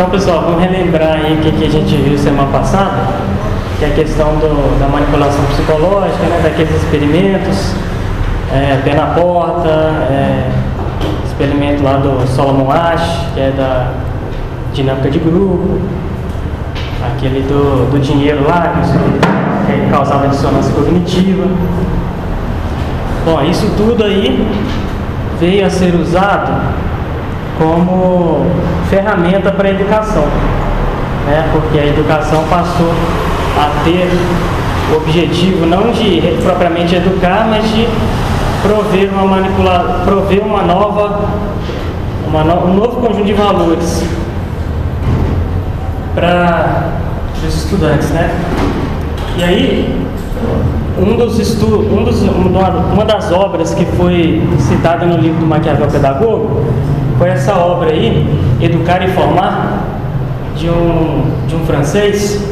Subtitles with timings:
[0.00, 3.02] Então, pessoal, vamos relembrar aí o que, que a gente viu semana passada,
[3.78, 7.74] que é a questão do, da manipulação psicológica, né, daqueles experimentos,
[8.50, 10.48] é, pé na porta, é,
[11.26, 13.92] experimento lá do Solomon Ash, que é da
[14.72, 15.78] dinâmica de grupo,
[17.06, 21.46] aquele do, do dinheiro lá, que, que causava dissonância cognitiva.
[23.26, 24.48] Bom, isso tudo aí
[25.38, 26.89] veio a ser usado
[27.60, 28.46] como
[28.88, 30.24] ferramenta para a educação,
[31.26, 31.46] né?
[31.52, 32.90] porque a educação passou
[33.58, 34.08] a ter
[34.90, 37.86] o objetivo não de propriamente educar, mas de
[38.62, 41.28] prover uma manipula prover uma nova,
[42.26, 44.04] uma no um novo conjunto de valores
[46.14, 46.88] para
[47.46, 48.34] os estudantes, né?
[49.36, 50.06] E aí
[50.98, 56.64] um dos estudos, um uma das obras que foi citada no livro do Maquiavel Pedagogo
[57.20, 58.26] foi essa obra aí,
[58.62, 59.80] Educar e Formar,
[60.56, 62.42] de um, de um francês,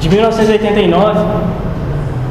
[0.00, 1.20] de 1989,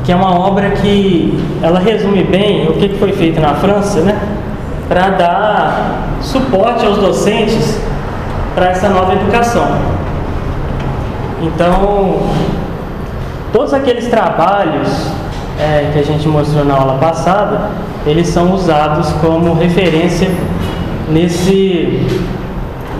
[0.04, 4.20] que é uma obra que ela resume bem o que foi feito na França, né,
[4.90, 7.80] para dar suporte aos docentes
[8.54, 9.66] para essa nova educação.
[11.42, 12.20] Então,
[13.54, 15.10] todos aqueles trabalhos
[15.58, 17.70] é, que a gente mostrou na aula passada,
[18.06, 20.30] eles são usados como referência
[21.10, 22.06] nesse,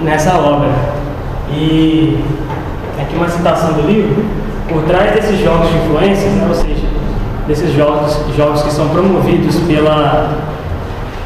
[0.04, 0.70] nessa obra.
[1.52, 2.18] E
[3.00, 4.26] aqui uma citação do livro,
[4.68, 6.88] por trás desses jogos de influências, né, ou seja,
[7.48, 10.38] desses jogos, jogos que são promovidos pela,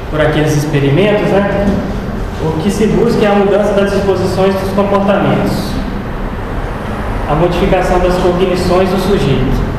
[0.10, 1.68] por aqueles experimentos, né,
[2.44, 5.72] o que se busca é a mudança das disposições dos comportamentos,
[7.30, 9.72] a modificação das cognições do sujeito.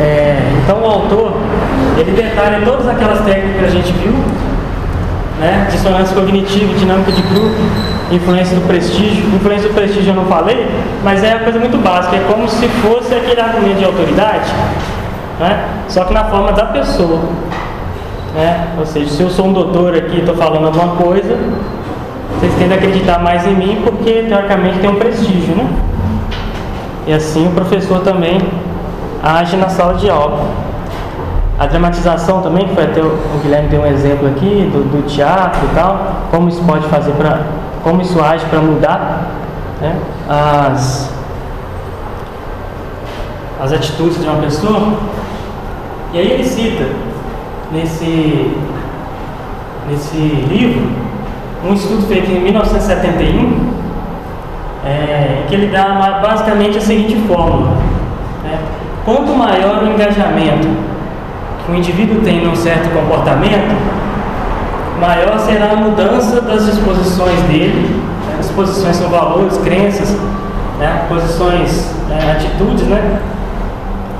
[0.00, 1.34] É, então o autor
[1.98, 4.14] ele detalha todas aquelas técnicas que a gente viu,
[5.38, 5.68] né?
[5.70, 7.56] Dissonância cognitiva, dinâmica de grupo,
[8.10, 9.26] influência do prestígio.
[9.34, 10.66] Influência do prestígio eu não falei,
[11.04, 14.50] mas é uma coisa muito básica, é como se fosse aquele argumento de autoridade,
[15.38, 15.68] né?
[15.86, 17.20] Só que na forma da pessoa.
[18.34, 18.68] Né?
[18.78, 21.36] Ou seja, se eu sou um doutor aqui e estou falando alguma coisa,
[22.38, 25.68] vocês tendem a acreditar mais em mim porque teoricamente tem um prestígio, né?
[27.06, 28.40] E assim o professor também
[29.22, 30.46] age na sala de aula.
[31.58, 35.60] A dramatização também, que foi até o Guilherme deu um exemplo aqui do, do teatro
[35.70, 37.40] e tal, como isso pode fazer para,
[37.82, 39.26] como isso age para mudar
[39.80, 39.94] né,
[40.26, 41.12] as,
[43.60, 44.94] as atitudes de uma pessoa.
[46.14, 46.88] E aí ele cita
[47.70, 48.56] nesse,
[49.88, 51.10] nesse livro
[51.68, 53.70] um estudo feito em 1971,
[54.82, 57.89] é, que ele dá basicamente a seguinte fórmula.
[59.04, 60.68] Quanto maior o engajamento
[61.64, 63.74] que o indivíduo tem num certo comportamento,
[65.00, 68.02] maior será a mudança das disposições dele.
[68.28, 68.36] Né?
[68.38, 70.16] Disposições são valores, crenças,
[70.78, 71.06] né?
[71.08, 72.32] posições, né?
[72.36, 73.20] atitudes, né?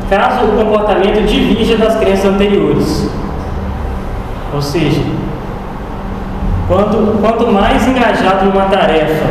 [0.09, 3.09] Caso o comportamento divirja das crenças anteriores.
[4.53, 5.03] Ou seja,
[6.67, 9.27] quanto, quanto mais engajado numa tarefa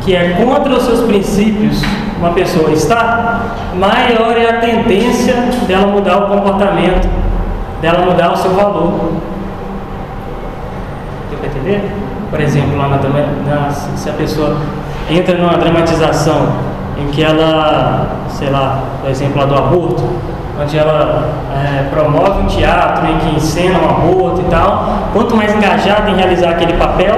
[0.00, 1.82] que é contra os seus princípios
[2.18, 3.40] uma pessoa está,
[3.74, 5.34] maior é a tendência
[5.66, 7.08] dela mudar o comportamento,
[7.80, 9.12] dela mudar o seu valor.
[11.30, 11.92] Deu para entender?
[12.30, 14.56] Por exemplo, lá na, na, se a pessoa
[15.10, 16.48] entra numa dramatização
[16.98, 20.02] em que ela, sei lá, por exemplo, lá do aborto,
[20.60, 25.54] onde ela é, promove um teatro em que encena um aborto e tal, quanto mais
[25.54, 27.14] engajada em realizar aquele papel,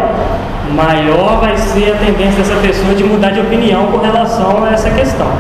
[0.74, 4.90] maior vai ser a tendência dessa pessoa de mudar de opinião com relação a essa
[4.90, 5.30] questão.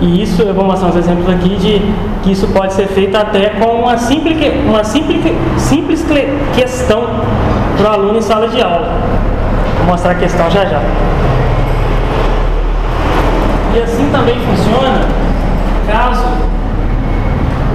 [0.00, 1.80] E isso eu vou mostrar uns exemplos aqui de
[2.24, 5.22] que isso pode ser feito até com uma simples, uma simples,
[5.56, 6.04] simples
[6.56, 7.06] questão
[7.76, 9.00] para o aluno em sala de aula.
[9.78, 10.80] Vou mostrar a questão já já.
[13.74, 15.06] E assim também funciona
[15.86, 16.26] caso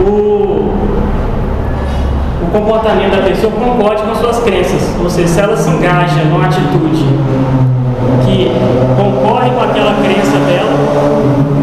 [0.02, 0.97] o,
[2.42, 4.95] o comportamento da pessoa concorde com suas crenças.
[5.01, 7.06] Ou seja, se ela se engaja numa atitude
[8.25, 8.51] que
[8.95, 10.72] concorre com aquela crença dela,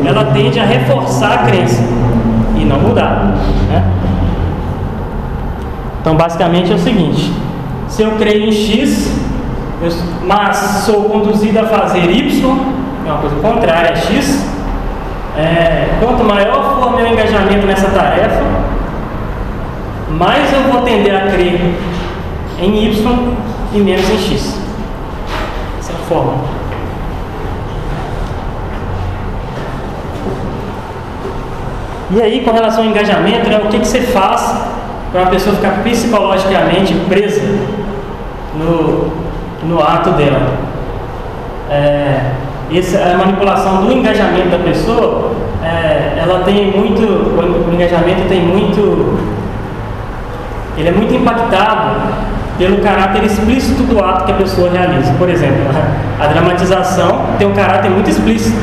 [0.04, 1.82] ela tende a reforçar a crença
[2.56, 3.34] e não mudar.
[3.68, 3.84] Né?
[6.00, 7.32] Então, basicamente é o seguinte:
[7.88, 9.12] se eu creio em X,
[10.26, 12.58] mas sou conduzido a fazer Y,
[13.06, 14.46] é uma coisa contrária a X,
[15.36, 18.42] é, quanto maior for meu engajamento nessa tarefa,
[20.18, 21.60] mais eu vou tender a crer
[22.60, 23.36] em Y
[23.72, 24.58] e menos em X.
[25.78, 26.64] Essa é a forma.
[32.10, 34.54] E aí, com relação ao engajamento, né, o que, que você faz
[35.10, 37.42] para uma pessoa ficar psicologicamente presa
[38.56, 39.10] no,
[39.64, 40.52] no ato dela?
[41.68, 42.30] É,
[42.72, 45.32] essa, a manipulação do engajamento da pessoa,
[45.62, 49.18] é, ela tem muito, o engajamento tem muito,
[50.76, 51.96] ele é muito impactado
[52.58, 55.12] pelo caráter explícito do ato que a pessoa realiza.
[55.14, 55.62] Por exemplo,
[56.20, 58.56] a dramatização tem um caráter muito explícito.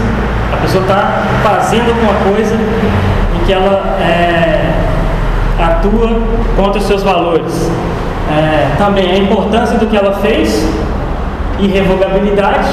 [0.53, 4.73] A pessoa está fazendo alguma coisa em que ela é,
[5.59, 6.21] atua
[6.55, 7.69] contra os seus valores.
[8.29, 10.65] É, também a importância do que ela fez,
[11.59, 12.69] irrevogabilidade.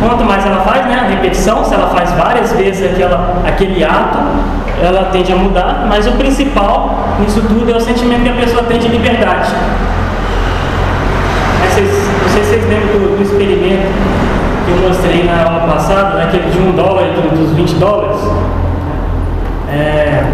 [0.00, 4.18] Quanto mais ela faz, né, a repetição, se ela faz várias vezes aquela, aquele ato,
[4.80, 8.62] ela tende a mudar, mas o principal nisso tudo é o sentimento que a pessoa
[8.64, 9.50] tem de liberdade.
[11.60, 11.88] Vocês,
[12.22, 13.86] não sei se vocês lembram do, do experimento
[14.64, 18.20] que eu mostrei na aula passada, aquele né, de um dólar e dos 20 dólares.
[19.70, 20.24] É,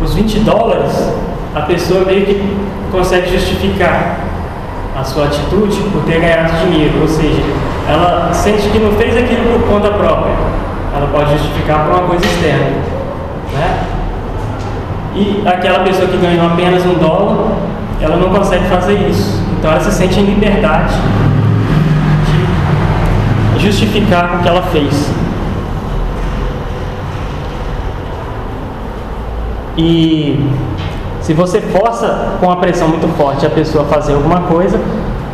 [0.00, 1.12] os 20 dólares,
[1.54, 2.56] a pessoa meio que
[2.90, 4.18] consegue justificar
[4.96, 7.42] a sua atitude por ter ganhado dinheiro, ou seja,
[7.88, 10.60] ela sente que não fez aquilo por conta própria
[10.94, 12.66] ela pode justificar por uma coisa externa.
[13.52, 13.79] Né?
[15.14, 17.52] E aquela pessoa que ganhou apenas um dólar,
[18.00, 19.40] ela não consegue fazer isso.
[19.58, 20.94] Então ela se sente em liberdade
[23.56, 25.10] de justificar o que ela fez.
[29.76, 30.38] E
[31.20, 34.80] se você força com a pressão muito forte a pessoa a fazer alguma coisa,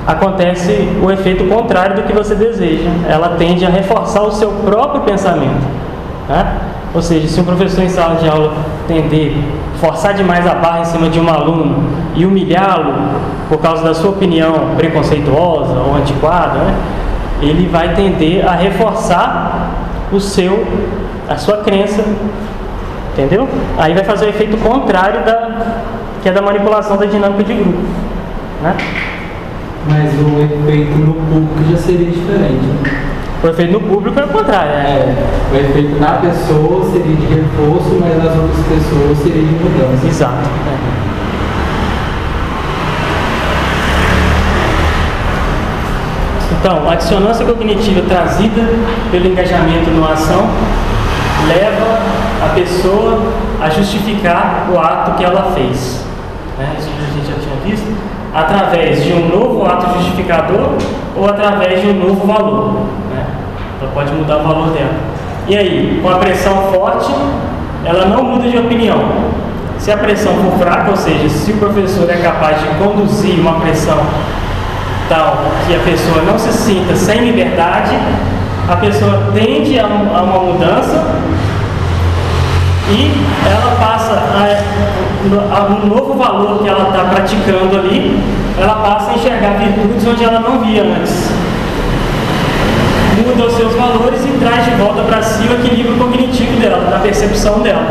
[0.06, 2.88] acontece o efeito contrário do que você deseja.
[3.08, 5.66] Ela tende a reforçar o seu próprio pensamento.
[6.28, 6.60] Né?
[6.94, 8.54] Ou seja, se um professor em sala de aula
[8.86, 9.34] tender
[9.80, 11.84] forçar demais a barra em cima de um aluno
[12.14, 12.94] e humilhá-lo
[13.48, 16.74] por causa da sua opinião preconceituosa ou antiquada, né?
[17.40, 19.70] ele vai tender a reforçar
[20.12, 20.66] o seu,
[21.28, 22.02] a sua crença,
[23.12, 23.48] entendeu?
[23.76, 25.82] Aí vai fazer o efeito contrário da
[26.22, 27.78] que é da manipulação da dinâmica de grupo,
[28.62, 28.76] né?
[29.88, 32.66] Mas o efeito no público já seria diferente.
[32.66, 33.15] Né?
[33.42, 34.84] O efeito no público é o contrário, né?
[34.88, 40.06] É, o efeito na pessoa seria de reforço, mas nas outras pessoas seria de mudança.
[40.06, 40.48] Exato.
[40.72, 40.96] É.
[46.58, 48.68] Então, a dissonância cognitiva trazida
[49.12, 50.48] pelo engajamento numa ação
[51.46, 52.00] leva
[52.44, 53.22] a pessoa
[53.60, 56.04] a justificar o ato que ela fez.
[56.58, 56.74] Né?
[56.78, 57.96] Isso a gente já tinha visto
[58.34, 60.72] através de um novo ato justificador
[61.14, 62.80] ou através de um novo valor.
[63.96, 64.92] Pode mudar o valor dela.
[65.48, 67.10] E aí, com a pressão forte,
[67.82, 68.98] ela não muda de opinião.
[69.78, 73.58] Se a pressão for fraca, ou seja, se o professor é capaz de conduzir uma
[73.58, 73.98] pressão
[75.08, 77.96] tal que a pessoa não se sinta sem liberdade,
[78.68, 81.02] a pessoa tende a, a uma mudança
[82.90, 83.12] e
[83.50, 88.22] ela passa a, a, um novo valor que ela está praticando ali,
[88.60, 91.45] ela passa a enxergar virtudes onde ela não via antes.
[93.24, 96.98] Muda os seus valores e traz de volta para si o equilíbrio cognitivo dela, da
[96.98, 97.86] percepção dela.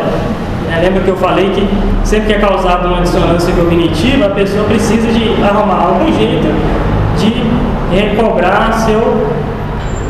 [0.70, 1.66] É, lembra que eu falei que
[2.04, 6.46] sempre que é causada uma dissonância cognitiva, a pessoa precisa de arrumar algum jeito
[7.18, 9.26] de recobrar seu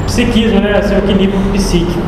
[0.06, 2.00] psiquismo, né, seu equilíbrio psíquico.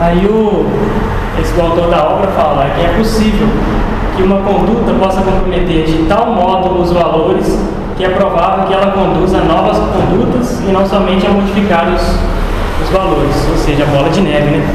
[0.00, 0.66] Aí o,
[1.40, 3.46] esse autor da obra fala que é possível
[4.16, 7.58] que uma conduta possa comprometer de tal modo os valores
[8.02, 12.02] que é provável que ela conduza a novas condutas e não somente a modificar os,
[12.82, 14.74] os valores, ou seja, a bola de neve, né?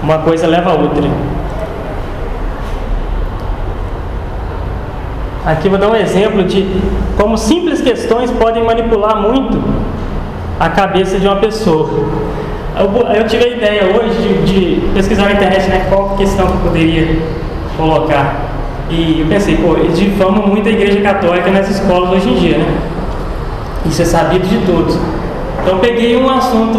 [0.00, 1.02] Uma coisa leva a outra.
[5.44, 6.64] Aqui vou dar um exemplo de
[7.18, 9.60] como simples questões podem manipular muito
[10.60, 11.88] a cabeça de uma pessoa.
[12.78, 16.52] Eu, eu tive a ideia hoje de, de, pesquisar na internet né, qual questão que
[16.52, 17.18] eu poderia
[17.76, 18.41] colocar.
[18.92, 22.58] E eu pensei, pô, eles difamam muito a igreja católica nas escolas hoje em dia,
[22.58, 22.78] né?
[23.86, 24.98] Isso é sabido de todos.
[25.62, 26.78] Então peguei um assunto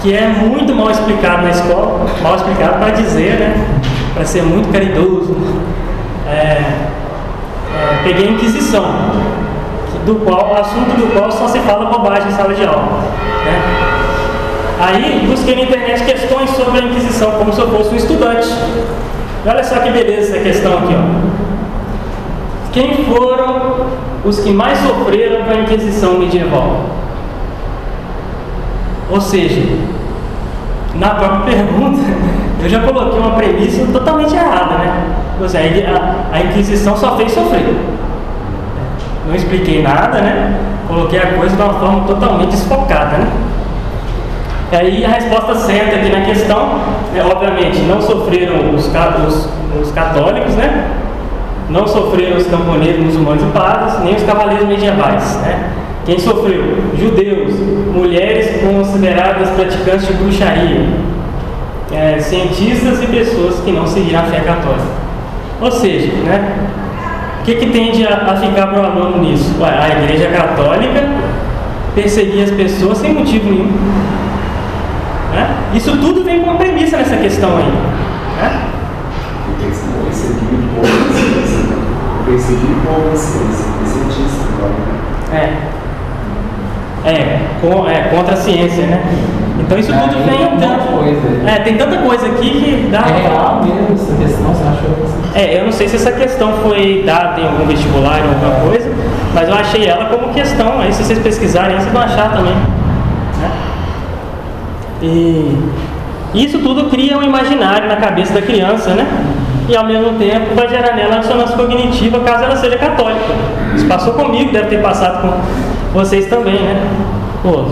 [0.00, 3.80] que é muito mal explicado na escola, mal explicado para dizer, né?
[4.14, 5.36] Para ser muito caridoso.
[6.26, 8.86] É, é, peguei a Inquisição,
[10.06, 13.02] do qual, assunto do qual só se fala bobagem em sala de aula.
[13.44, 13.62] Né?
[14.80, 18.13] Aí busquei na internet questões sobre a Inquisição, como se eu fosse um estudante.
[19.44, 21.34] E olha só que beleza essa questão aqui, ó.
[22.72, 23.88] Quem foram
[24.24, 26.86] os que mais sofreram com a Inquisição medieval?
[29.10, 29.60] Ou seja,
[30.94, 32.00] na própria pergunta,
[32.62, 35.04] eu já coloquei uma premissa totalmente errada, né?
[35.38, 37.76] Ou seja, a, a Inquisição só fez sofrer.
[39.26, 40.58] não expliquei nada, né?
[40.88, 43.30] Coloquei a coisa de uma forma totalmente desfocada, né?
[44.74, 46.80] E aí a resposta certa aqui na questão
[47.14, 49.48] é, obviamente, não sofreram os, os,
[49.80, 50.90] os católicos, né?
[51.70, 55.70] Não sofreram os camponeses muçulmanos e padres, nem os cavaleiros medievais, né?
[56.04, 56.76] Quem sofreu?
[56.98, 57.54] Judeus,
[57.94, 60.88] mulheres consideradas praticantes de bruxaria,
[61.92, 64.88] é, cientistas e pessoas que não seguiram a fé católica.
[65.60, 66.52] Ou seja, né,
[67.40, 69.54] o que, que tende a, a ficar para o aluno nisso?
[69.62, 71.00] A Igreja Católica
[71.94, 74.23] perseguir as pessoas sem motivo nenhum.
[75.34, 75.56] Né?
[75.74, 77.64] Isso tudo vem com uma premissa nessa questão aí.
[77.64, 78.64] Né?
[85.32, 85.74] É.
[87.06, 89.02] É, com, é, contra a ciência, né?
[89.60, 90.84] Então isso tudo vem tanto.
[90.98, 91.50] Coisa.
[91.50, 93.00] É, tem tanta coisa aqui que dá.
[93.00, 94.94] É real mesmo essa questão, você achou?
[95.34, 98.90] É, eu não sei se essa questão foi dada em algum vestibular ou alguma coisa,
[99.34, 102.54] mas eu achei ela como questão, aí se vocês pesquisarem, vocês vão achar também.
[105.04, 109.06] E isso tudo cria um imaginário na cabeça da criança, né?
[109.68, 113.34] E ao mesmo tempo vai gerar nela dissonância cognitiva caso ela seja católica.
[113.74, 116.82] Isso passou comigo, deve ter passado com vocês também, né?
[117.42, 117.66] Pô,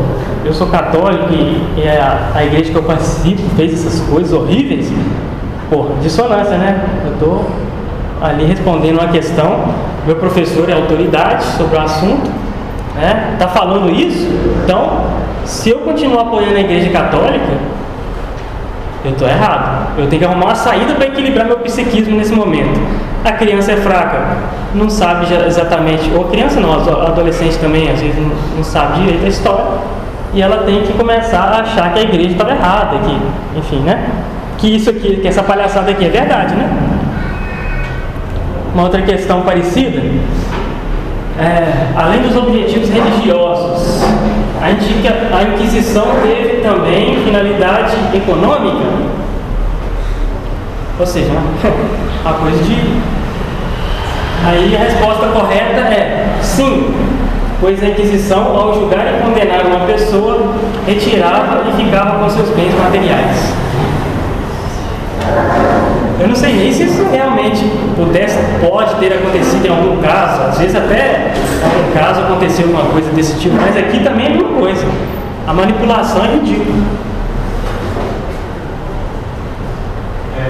[0.44, 4.92] eu sou católico e, e a, a, igreja que eu participo fez essas coisas horríveis.
[5.70, 6.84] Pô, dissonância, né?
[7.06, 7.40] Eu tô
[8.24, 9.64] ali respondendo uma questão,
[10.06, 12.30] meu professor é autoridade sobre o assunto,
[12.94, 13.36] né?
[13.38, 14.28] Tá falando isso,
[14.62, 15.04] então,
[15.44, 17.52] se eu continuar apoiando a igreja católica,
[19.04, 19.98] eu estou errado.
[19.98, 22.80] Eu tenho que arrumar uma saída para equilibrar meu psiquismo nesse momento.
[23.24, 24.36] A criança é fraca,
[24.74, 28.16] não sabe exatamente, ou a criança não, a adolescente também às vezes
[28.56, 29.64] não, sabe direito a história,
[30.34, 34.08] e ela tem que começar a achar que a igreja estava errada, que, enfim, né?
[34.58, 36.68] Que isso aqui, que essa palhaçada aqui é verdade, né?
[38.74, 40.00] Uma outra questão parecida,
[41.38, 44.02] é, além dos objetivos religiosos,
[44.72, 48.86] a, a Inquisição teve também finalidade econômica,
[50.98, 51.32] ou seja,
[52.24, 53.02] a coisa de.
[54.44, 56.92] Aí a resposta correta é sim,
[57.60, 60.54] pois a Inquisição, ao julgar e condenar uma pessoa,
[60.86, 63.61] retirava e ficava com seus bens materiais.
[66.22, 67.64] Eu não sei nem se isso realmente
[67.96, 72.84] pudesse, pode ter acontecido em algum caso, às vezes até em algum caso aconteceu alguma
[72.92, 74.86] coisa desse tipo, mas aqui também é a mesma coisa.
[75.48, 76.76] A manipulação é ridícula.
[80.38, 80.42] É,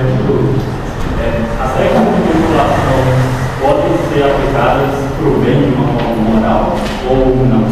[1.22, 2.92] é, as técnicas de manipulação
[3.62, 6.76] podem ser aplicadas para o bem de uma forma moral
[7.08, 7.64] ou não?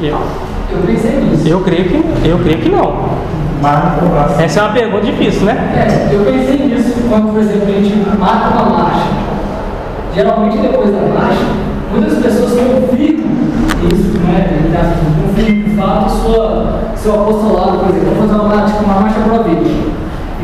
[0.00, 0.20] Eu,
[0.70, 1.48] eu pensei nisso.
[1.48, 3.18] Eu creio que, eu creio que não.
[4.42, 5.52] Essa é uma pergunta difícil, né?
[5.76, 9.06] É, eu pensei nisso quando, por exemplo, a gente marca uma marcha.
[10.14, 11.44] Geralmente, depois da marcha,
[11.92, 13.30] muitas pessoas confirmam
[13.92, 14.48] isso, né?
[15.26, 18.14] Confirmam de fato sua, seu apostolado, por exemplo.
[18.16, 19.70] Vamos fazer uma marcha, uma marcha para vida.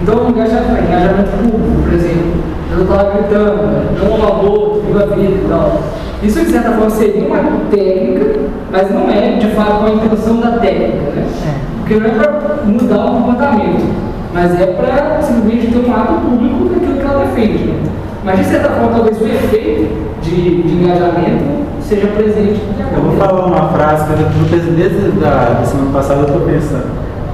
[0.03, 2.33] Então, engajamento, engajamento público, por exemplo.
[2.71, 5.81] Eu estava gritando, não ao aborto, viva a vida e tal.
[6.23, 7.39] Isso, de certa forma, seria uma
[7.71, 11.27] técnica, mas não é, de fato, a intenção da técnica, né?
[11.47, 11.76] É.
[11.87, 13.95] Porque não é para mudar o comportamento,
[14.35, 17.65] mas é para simplesmente ter um ato público daquilo que ela defende.
[17.65, 17.81] Né?
[18.25, 22.61] Mas, de certa forma, talvez o efeito de, de engajamento seja presente.
[22.93, 26.87] Eu vou falar uma frase que eu desde a semana passada eu estou pensando.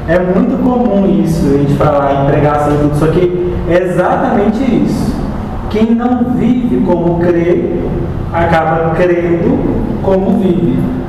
[0.07, 4.85] É muito comum isso, a gente falar em pregação e tudo, só que é exatamente
[4.85, 5.17] isso.
[5.71, 7.77] Quem não vive como crê,
[8.35, 9.59] acaba crendo
[10.03, 11.02] como vive.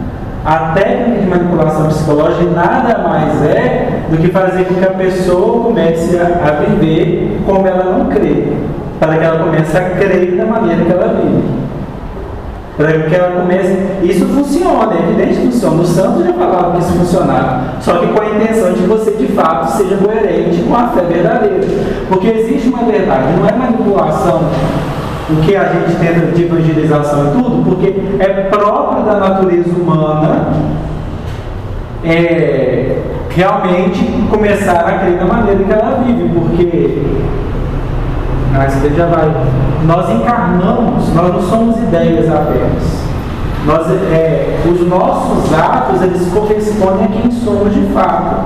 [0.46, 5.64] A técnica de manipulação psicológica nada mais é do que fazer com que a pessoa
[5.64, 8.48] comece a, viver como ela não crê,
[9.00, 11.44] para que ela comece a crer da maneira que ela vive.
[12.76, 13.78] Para que ela comece.
[14.04, 15.82] Isso funciona, é evidente que funciona.
[15.82, 17.62] O Santos já falava que isso funcionava.
[17.80, 21.04] Só que com a intenção de que você de fato seja coerente com a fé
[21.04, 21.62] verdadeira.
[22.10, 24.42] Porque existe uma verdade, não é manipulação
[25.30, 30.48] o que a gente tenta de evangelização e tudo, porque é próprio da natureza humana
[32.04, 32.98] é,
[33.30, 37.04] realmente começar a crer da maneira que ela vive, porque
[38.68, 39.32] isso já vai.
[39.86, 43.04] Nós encarnamos, nós não somos ideias apenas.
[43.66, 48.44] Nós, é, os nossos atos eles correspondem a quem somos de fato.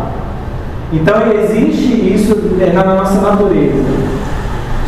[0.93, 3.83] Então existe isso é, na nossa natureza.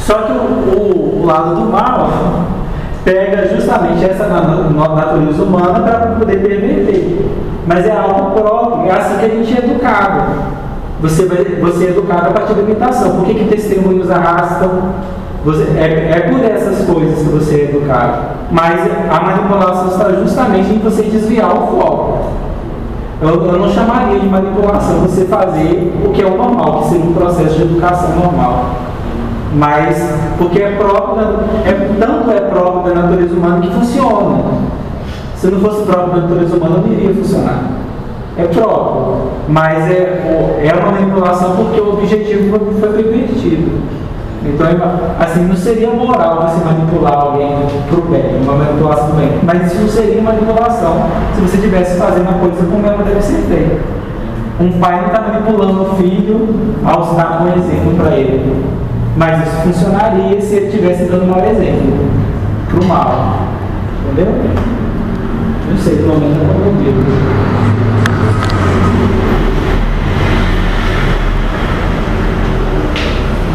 [0.10, 2.10] Só que o, o, lado do mal
[3.06, 7.30] pega justamente essa natureza humana para poder perverter.
[7.68, 10.32] Mas é algo próprio, é assim que a gente é educado.
[11.02, 13.18] Você, vai, você é educado a partir da imitação.
[13.18, 14.96] Por que, que testemunhos arrastam?
[15.46, 18.30] Você, é, é por essas coisas que você é educado.
[18.50, 22.32] Mas a manipulação está justamente em você desviar o foco.
[23.22, 27.06] Eu, eu não chamaria de manipulação você fazer o que é o normal, que seria
[27.06, 28.89] um processo de educação normal.
[29.54, 29.98] Mas
[30.38, 31.26] porque é próprio,
[31.66, 34.44] é, tanto é próprio da natureza humana que funciona.
[35.36, 37.64] Se não fosse próprio da natureza humana, não iria funcionar.
[38.38, 43.82] É próprio, mas é, é uma manipulação porque o objetivo foi, permitido.
[44.46, 44.68] Então,
[45.20, 47.50] assim, não seria moral você manipular alguém
[47.90, 51.04] para o bem, uma manipulação do bem, mas isso não seria manipulação
[51.36, 53.76] se você estivesse fazendo a coisa como ela deve ser feita.
[54.62, 56.48] Um pai não está manipulando o filho
[56.86, 58.64] ao dar um exemplo para ele,
[59.18, 62.10] mas isso funcionaria se ele estivesse dando mau exemplo
[62.68, 63.48] para o mal.
[64.06, 64.34] Entendeu?
[65.70, 67.40] Não sei, pelo menos é o meu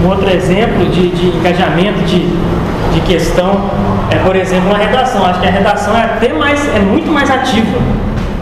[0.05, 2.27] Um outro exemplo de, de engajamento de,
[2.93, 3.71] de questão
[4.11, 5.25] é, por exemplo, uma redação.
[5.25, 7.79] Acho que a redação é até mais, é muito mais ativa.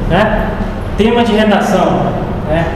[0.08, 0.48] Né?
[0.98, 2.12] Tema de redação.
[2.48, 2.66] Né?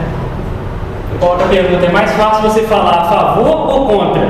[1.16, 4.28] Eu coloco a pergunta, é mais fácil você falar a favor ou contra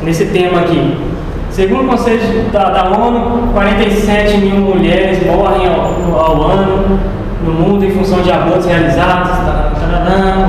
[0.00, 0.96] nesse tema aqui?
[1.50, 6.98] Segundo o Conselho da, da ONU, 47 mil mulheres morrem ao, ao, ano
[7.44, 9.30] no mundo em função de abortos realizados,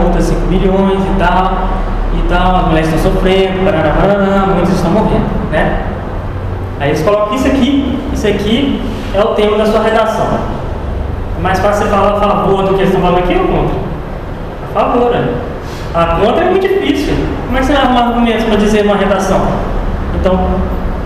[0.05, 1.67] outras 5 milhões e tal
[2.17, 5.83] e tal, as mulheres estão sofrendo, barará, muitos estão morrendo, né?
[6.79, 8.81] Aí eles colocam isso aqui, isso aqui
[9.13, 10.27] é o tema da sua redação.
[11.37, 13.75] É mais fácil você falar a favor do que eles estão falando aqui ou contra?
[14.63, 15.27] A favor, né?
[15.93, 17.13] A contra é muito difícil.
[17.45, 19.47] Como é que você arruma argumentos para dizer uma redação?
[20.19, 20.39] Então,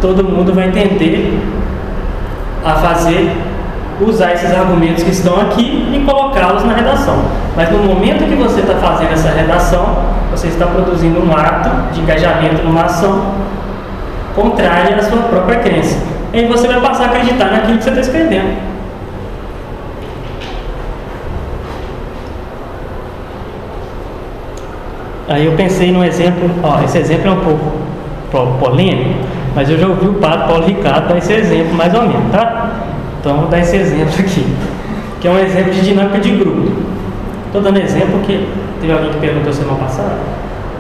[0.02, 1.40] todo mundo vai entender
[2.66, 3.32] a fazer,
[4.00, 7.24] usar esses argumentos que estão aqui e colocá-los na redação.
[7.56, 9.98] Mas no momento que você está fazendo essa redação,
[10.32, 13.22] você está produzindo um ato de engajamento numa ação
[14.36, 15.98] contrária à sua própria crença.
[16.34, 18.71] E aí você vai passar a acreditar naquilo que você está escrevendo.
[25.32, 29.22] Aí eu pensei num exemplo, ó, esse exemplo é um pouco polêmico,
[29.56, 32.72] mas eu já ouvi o padre Paulo Ricardo dar esse exemplo mais ou menos, tá?
[33.20, 34.46] Então vou dar esse exemplo aqui,
[35.20, 36.72] que é um exemplo de dinâmica de grupo.
[37.46, 38.48] Estou dando exemplo que
[38.80, 40.16] teve alguém que perguntou semana passada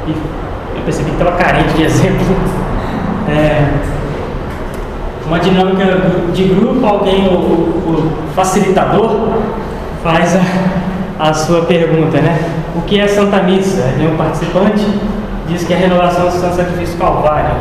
[0.08, 2.36] e eu percebi que estava carente de exemplo.
[3.30, 3.66] É,
[5.28, 5.86] uma dinâmica
[6.34, 9.30] de grupo, alguém, o, o facilitador,
[10.04, 10.40] faz a,
[11.30, 12.38] a, sua pergunta, né?
[12.76, 13.84] O que é Santa Missa?
[14.00, 14.86] Um participante
[15.48, 17.56] diz que é a renovação do Santo Sacrifício Calvário.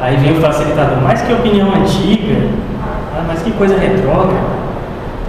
[0.00, 2.48] Aí vem o facilitador, mas que opinião antiga,
[3.16, 4.62] ah, mas que coisa retrógrada.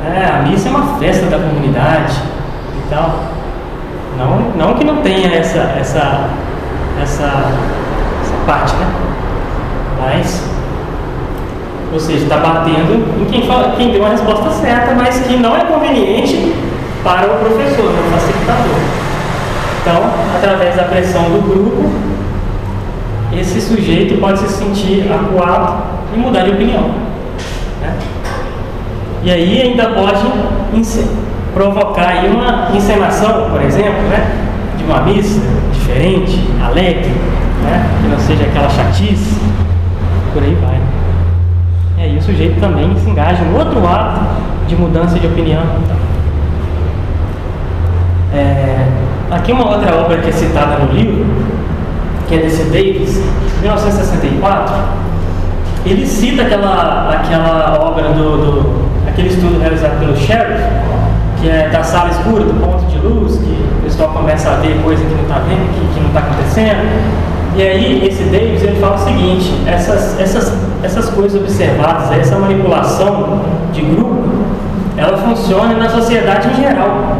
[0.06, 2.15] É, a missa é uma festa da comunidade
[2.78, 3.19] e tal.
[4.17, 6.30] Não, não que não tenha essa, essa,
[7.02, 7.26] essa,
[8.22, 8.88] essa parte, né?
[10.00, 10.53] Mas,
[11.94, 15.56] ou seja, está batendo em quem, fala, quem deu a resposta certa, mas que não
[15.56, 16.54] é conveniente
[17.04, 18.80] para o professor, né, o facilitador.
[19.82, 20.02] Então,
[20.36, 21.90] através da pressão do grupo,
[23.32, 25.84] esse sujeito pode se sentir acuado
[26.16, 26.90] e mudar de opinião.
[27.82, 27.96] Né?
[29.24, 30.26] E aí ainda pode
[31.54, 34.32] provocar uma encenação, por exemplo, né,
[34.78, 37.12] de uma missa diferente, alegre,
[37.64, 39.38] né, que não seja aquela chatice,
[40.34, 40.93] por aí vai.
[42.04, 44.20] E aí o sujeito também se engaja no outro ato
[44.68, 45.63] de mudança de opinião.
[48.34, 48.86] É,
[49.32, 51.26] aqui uma outra obra que é citada no livro,
[52.28, 53.24] que é desse Davis,
[53.62, 54.76] 1964,
[55.86, 60.62] ele cita aquela, aquela obra do, do aquele estudo realizado pelo Sheriff,
[61.39, 64.78] que é da sala escura, do ponto de luz, que o pessoal começa a ver
[64.84, 67.23] coisa que não está vendo, que, que não está acontecendo.
[67.56, 73.42] E aí esse Davis ele fala o seguinte, essas, essas, essas coisas observadas, essa manipulação
[73.72, 74.24] de grupo,
[74.98, 77.18] ela funciona na sociedade em geral.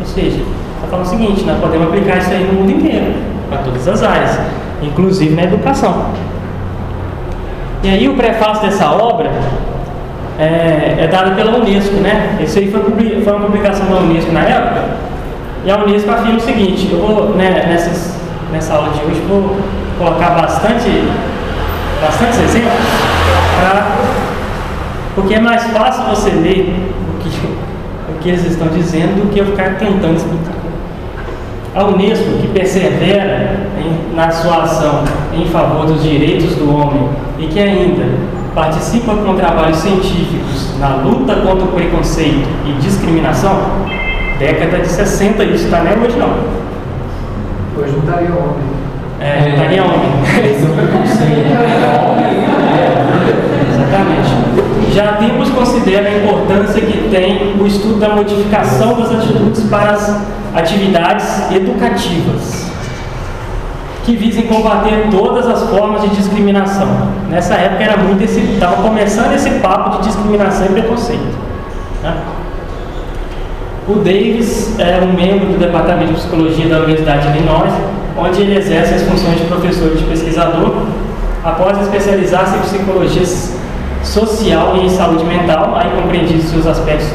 [0.00, 3.14] Ou seja, está falando o seguinte, nós podemos aplicar isso aí no mundo inteiro,
[3.48, 4.40] para todas as áreas,
[4.82, 6.06] inclusive na educação.
[7.82, 9.30] E aí o prefácio dessa obra
[10.38, 12.38] é, é dada pela Unesco, né?
[12.40, 12.82] Isso aí foi,
[13.22, 14.82] foi uma publicação da Unesco na época.
[15.64, 18.13] E a Unesco afirma o seguinte, eu vou, né, nessas,
[18.54, 19.56] nessa aula de hoje, vou
[19.98, 20.88] colocar bastante,
[22.00, 22.72] bastantes exemplos,
[23.58, 23.96] pra,
[25.16, 26.72] porque é mais fácil você ler
[27.10, 27.28] o que,
[28.12, 30.54] o que eles estão dizendo do que eu ficar tentando explicar.
[31.74, 37.08] A Unesco, que persevera em, na sua ação em favor dos direitos do homem
[37.40, 38.04] e que ainda
[38.54, 43.58] participa com trabalhos científicos na luta contra o preconceito e discriminação,
[44.38, 46.64] década de 60, isso está nem hoje não.
[47.76, 48.84] Hoje não estaria homem.
[49.20, 50.10] É, estaria homem.
[50.44, 51.54] Esse é o preconceito.
[53.68, 54.92] Exatamente.
[54.92, 60.20] Já Tempos considera a importância que tem o estudo da modificação das atitudes para as
[60.54, 62.70] atividades educativas,
[64.04, 67.08] que visem combater todas as formas de discriminação.
[67.28, 71.36] Nessa época era muito esse, estava começando esse papo de discriminação e preconceito.
[72.04, 72.16] Né?
[73.86, 77.70] O Davis é um membro do Departamento de Psicologia da Universidade de Illinois,
[78.16, 80.86] onde ele exerce as funções de professor e de pesquisador.
[81.44, 83.26] Após especializar-se em psicologia
[84.02, 87.08] social e saúde mental, aí compreendidos seus aspectos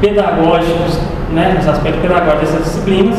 [0.00, 0.98] pedagógicos,
[1.32, 3.18] né, os aspectos pedagógicos dessas disciplinas,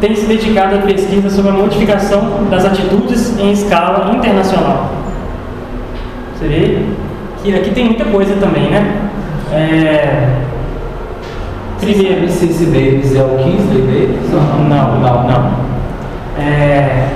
[0.00, 4.90] tem se dedicado à pesquisa sobre a modificação das atitudes em escala internacional.
[6.34, 6.78] Você vê
[7.42, 9.10] que aqui tem muita coisa também, né?
[9.52, 10.51] É...
[11.82, 14.30] Primeiro, se esse Davis é o Kingsley Davis?
[14.30, 15.52] Não, não, não.
[16.38, 17.08] É...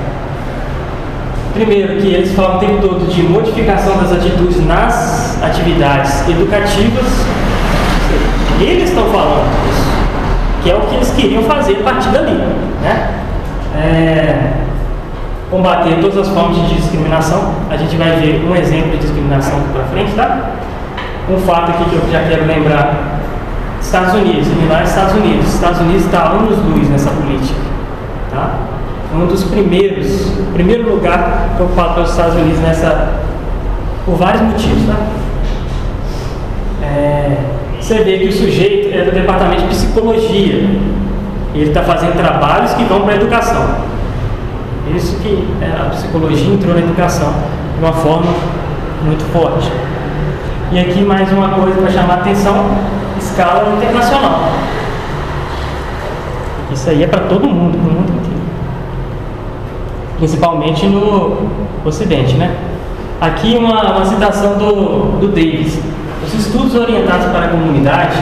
[1.54, 7.06] Primeiro, que eles falam o tempo todo de modificação das atitudes nas atividades educativas.
[8.60, 12.34] Eles estão falando isso, que é o que eles queriam fazer a partir dali.
[12.82, 13.10] Né?
[13.76, 14.52] É...
[15.48, 17.54] Combater todas as formas de discriminação.
[17.70, 20.50] A gente vai ver um exemplo de discriminação para frente, tá?
[21.30, 23.15] Um fato aqui que eu já quero lembrar
[23.80, 25.54] Estados Unidos, lá Estados Unidos.
[25.54, 27.58] Estados Unidos está anos luz nessa política.
[28.30, 28.58] Tá?
[29.14, 33.20] Um dos primeiros, primeiro lugar que eu falo para os Estados Unidos nessa,
[34.04, 34.86] por vários motivos.
[34.86, 34.96] Tá?
[36.82, 37.36] É,
[37.80, 40.68] você vê que o sujeito é do departamento de psicologia.
[41.54, 43.64] Ele está fazendo trabalhos que vão para a educação.
[44.94, 47.32] Isso que é, a psicologia entrou na educação
[47.78, 48.32] de uma forma
[49.04, 49.70] muito forte.
[50.72, 52.76] E aqui mais uma coisa para chamar a atenção
[53.36, 54.48] escala internacional.
[56.72, 58.40] Isso aí é para todo mundo, para o mundo inteiro.
[60.16, 61.50] Principalmente no
[61.84, 62.56] Ocidente, né?
[63.20, 65.78] Aqui uma, uma citação do, do Davis.
[66.24, 68.16] Os estudos orientados para a comunidade,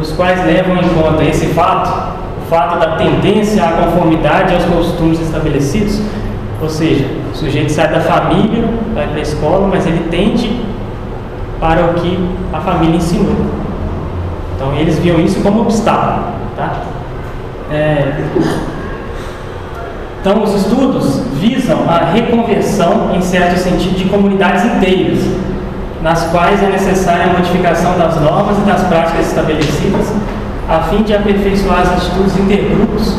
[0.00, 5.20] os quais levam em conta esse fato, o fato da tendência à conformidade aos costumes
[5.20, 6.00] estabelecidos,
[6.60, 8.64] ou seja, o sujeito sai da família,
[8.94, 10.58] vai para a escola, mas ele tende
[11.60, 12.18] para o que
[12.52, 13.65] a família ensinou.
[14.56, 16.32] Então eles viam isso como obstáculo.
[16.56, 16.72] Tá?
[17.70, 18.12] É...
[20.20, 25.20] Então os estudos visam a reconversão, em certo sentido, de comunidades inteiras,
[26.02, 30.12] nas quais é necessária a modificação das normas e das práticas estabelecidas,
[30.68, 33.16] a fim de aperfeiçoar as atitudes intergrupos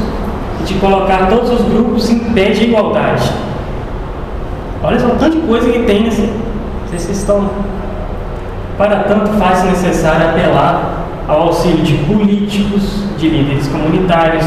[0.60, 3.32] e de colocar todos os grupos em pé de igualdade.
[4.84, 6.30] Olha só de coisa que tem nesse.
[6.90, 7.50] Vocês estão.
[8.78, 14.46] Para tanto faz necessário apelar ao auxílio de políticos, de líderes comunitários,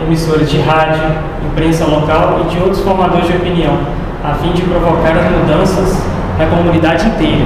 [0.00, 1.02] emissores de rádio,
[1.44, 3.76] imprensa local e de outros formadores de opinião,
[4.24, 6.02] a fim de provocar as mudanças
[6.38, 7.44] na comunidade inteira.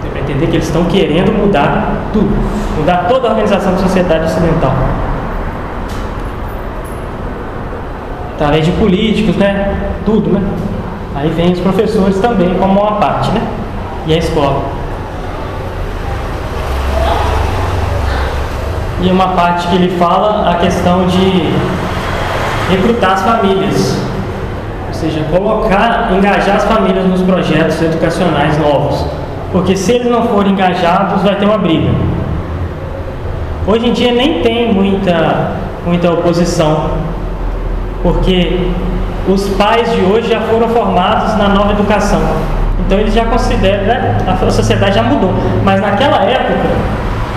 [0.00, 2.30] Você vai entender que eles estão querendo mudar tudo,
[2.76, 4.74] mudar toda a organização da sociedade ocidental.
[8.34, 9.92] Através de políticos, né?
[10.04, 10.42] Tudo, né?
[11.14, 13.40] Aí vem os professores também como uma parte, né?
[14.06, 14.81] E a escola.
[19.02, 21.52] E uma parte que ele fala a questão de
[22.70, 24.00] recrutar as famílias,
[24.86, 29.04] ou seja, colocar, engajar as famílias nos projetos educacionais novos,
[29.50, 31.90] porque se eles não forem engajados, vai ter uma briga.
[33.66, 35.52] Hoje em dia nem tem muita,
[35.84, 36.90] muita oposição,
[38.02, 38.70] porque
[39.28, 42.20] os pais de hoje já foram formados na nova educação.
[42.86, 44.18] Então eles já consideram, né?
[44.26, 45.32] a sociedade já mudou.
[45.64, 46.68] Mas naquela época,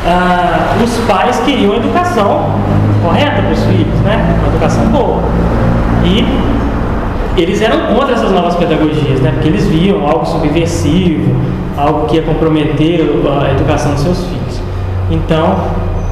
[0.05, 2.45] ah, os pais queriam educação
[3.03, 4.37] correta para os filhos, né?
[4.39, 5.21] Uma educação boa.
[6.03, 6.23] E
[7.41, 9.31] eles eram contra essas novas pedagogias, né?
[9.31, 11.35] Porque eles viam algo subversivo,
[11.77, 14.61] algo que ia comprometer a educação dos seus filhos.
[15.09, 15.55] Então,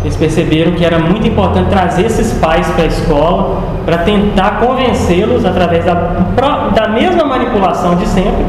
[0.03, 5.45] eles perceberam que era muito importante trazer esses pais para a escola para tentar convencê-los,
[5.45, 5.93] através da,
[6.75, 8.45] da mesma manipulação de sempre,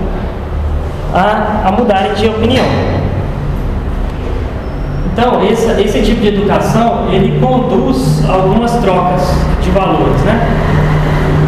[1.12, 2.64] a, a mudarem de opinião.
[5.16, 9.22] Então, esse, esse tipo de educação, ele conduz algumas trocas
[9.62, 10.40] de valores, né?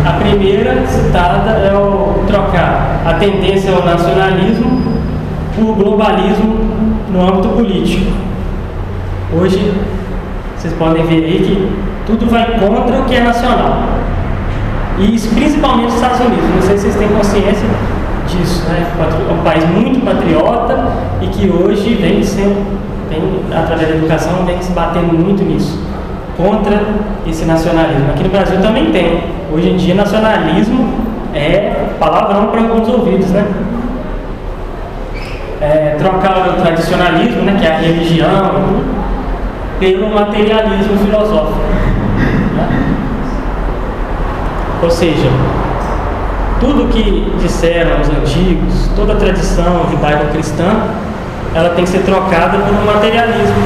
[0.06, 4.82] A primeira citada é o trocar a tendência ao nacionalismo
[5.56, 6.56] por globalismo
[7.12, 8.12] no âmbito político.
[9.36, 9.74] Hoje,
[10.56, 11.72] vocês podem ver aí que
[12.06, 13.82] tudo vai contra o que é nacional.
[14.96, 16.44] E isso principalmente nos Estados Unidos.
[16.54, 17.68] Não sei se vocês têm consciência
[18.28, 18.86] disso, né?
[18.96, 20.86] É um país muito patriota
[21.20, 25.78] e que hoje vem sendo vem, através da educação, vem se batendo muito nisso.
[26.36, 26.80] contra
[27.26, 28.10] esse nacionalismo.
[28.10, 29.24] Aqui no Brasil também tem.
[29.52, 30.86] Hoje em dia, nacionalismo
[31.34, 33.46] é palavrão para alguns ouvidos, né?
[35.60, 38.82] É, trocar o tradicionalismo, né, que é a religião,
[39.80, 41.58] pelo materialismo filosófico.
[42.56, 42.68] Né?
[44.82, 45.30] Ou seja,
[46.60, 50.64] tudo que disseram os antigos, toda a tradição judaico-cristã,
[51.56, 53.56] ela tem que ser trocada por um materialismo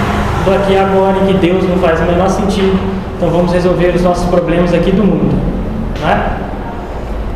[0.45, 2.79] do aqui e agora, em que Deus não faz o menor sentido.
[3.17, 5.35] Então vamos resolver os nossos problemas aqui do mundo.
[6.01, 6.31] Né?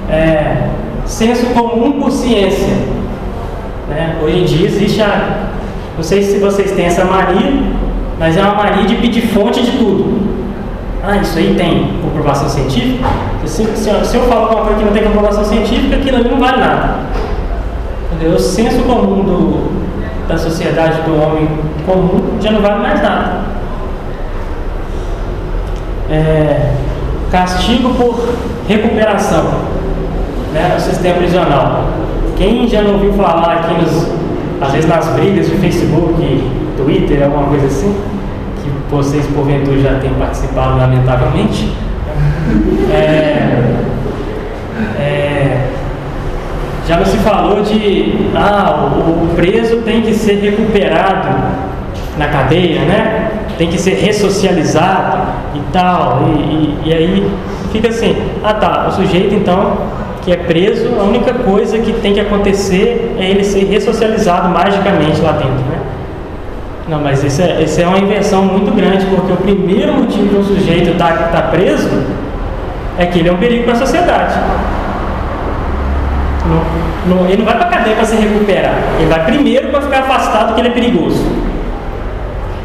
[0.09, 0.69] É,
[1.05, 2.73] senso comum por ciência.
[3.89, 4.17] Né?
[4.23, 5.49] Hoje em dia existe a.
[5.97, 7.53] Não sei se vocês têm essa mania,
[8.19, 10.23] mas é uma mania de pedir fonte de tudo.
[11.03, 13.09] Ah, isso aí tem comprovação científica?
[13.45, 16.39] Se, se, se eu falo alguma coisa que não tem comprovação científica, aquilo ali não
[16.39, 17.01] vale nada.
[18.13, 18.37] Entendeu?
[18.37, 19.84] O senso comum do,
[20.29, 21.49] da sociedade, do homem
[21.87, 23.43] comum, já não vale mais nada.
[26.11, 26.73] É,
[27.31, 28.35] castigo por
[28.69, 29.45] recuperação,
[30.53, 31.85] né, o sistema prisional.
[32.37, 34.09] Quem já não ouviu falar aqui, nos,
[34.61, 37.95] às vezes nas brigas de Facebook, Twitter, alguma coisa assim,
[38.63, 41.73] que vocês porventura já têm participado, lamentavelmente,
[42.93, 43.75] é,
[44.99, 45.54] é,
[46.87, 51.29] já não se falou de ah, o, preso tem que ser recuperado
[52.19, 53.31] na cadeia, né?
[53.57, 55.23] Tem que ser ressocializado
[55.55, 56.25] e tal.
[56.27, 57.31] E, e, e aí
[57.73, 59.79] fica assim, ah tá, o sujeito então
[60.23, 65.21] que é preso, a única coisa que tem que acontecer é ele ser ressocializado magicamente
[65.21, 65.79] lá dentro, né?
[66.89, 70.37] Não, mas isso é, isso é uma invenção muito grande, porque o primeiro motivo que
[70.37, 71.89] um sujeito está tá preso
[72.99, 74.35] é que ele é um perigo para a sociedade.
[76.47, 79.81] Não, não, ele não vai para a cadeia para se recuperar, ele vai primeiro para
[79.81, 81.25] ficar afastado porque ele é perigoso.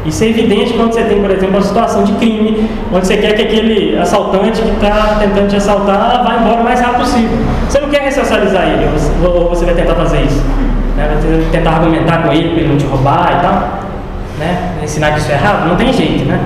[0.04, 3.34] Isso é evidente quando você tem, por exemplo, uma situação de crime, onde você quer
[3.34, 7.38] que aquele assaltante que está tentando te assaltar vá embora o mais rápido possível.
[7.68, 8.88] Você não quer ressocializar ele,
[9.22, 10.42] ou você vai tentar fazer isso.
[10.96, 11.06] Né?
[11.06, 13.80] Vai tentar argumentar com ele para ele não te roubar e tal.
[14.38, 14.72] Né?
[14.82, 15.68] Ensinar que isso é errado?
[15.68, 16.40] Não tem jeito, né?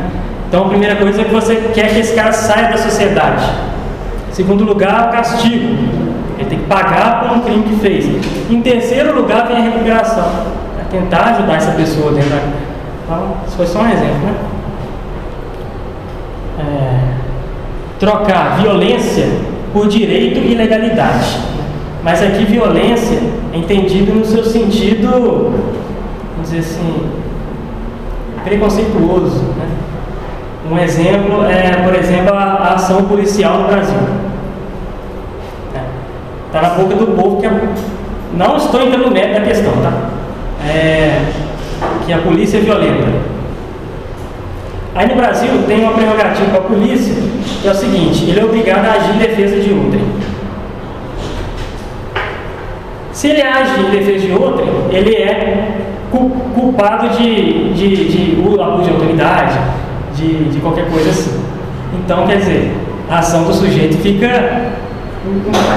[0.48, 3.44] Então a primeira coisa é que você quer que esse cara saia da sociedade.
[4.32, 5.76] Segundo lugar, o castigo.
[6.68, 8.06] Pagar por um crime que fez.
[8.50, 10.28] Em terceiro lugar, vem a recuperação.
[10.80, 12.64] É tentar ajudar essa pessoa dentro da
[13.04, 14.34] então, isso foi só um exemplo, né?
[16.58, 17.00] É,
[17.98, 19.28] trocar violência
[19.74, 21.38] por direito e legalidade.
[22.02, 23.18] Mas aqui violência
[23.52, 25.52] é entendido no seu sentido,
[26.32, 27.10] vamos dizer assim,
[28.42, 29.42] preconceituoso.
[29.58, 29.68] Né?
[30.70, 33.98] Um exemplo é, por exemplo, a, a ação policial no Brasil.
[36.54, 37.50] Está na boca do povo que é,
[38.36, 39.92] não estou entrando no mérito da questão, tá?
[40.64, 41.20] É,
[42.06, 43.08] que a polícia é violenta.
[44.94, 47.12] Aí no Brasil tem uma prerrogativa para a polícia,
[47.60, 50.04] que é o seguinte, ele é obrigado a agir em defesa de outrem.
[53.10, 55.88] Se ele age em defesa de outrem, ele é
[56.54, 59.58] culpado de, de, de abuso de autoridade,
[60.14, 61.42] de, de qualquer coisa assim.
[61.98, 62.72] Então, quer dizer,
[63.10, 64.83] a ação do sujeito fica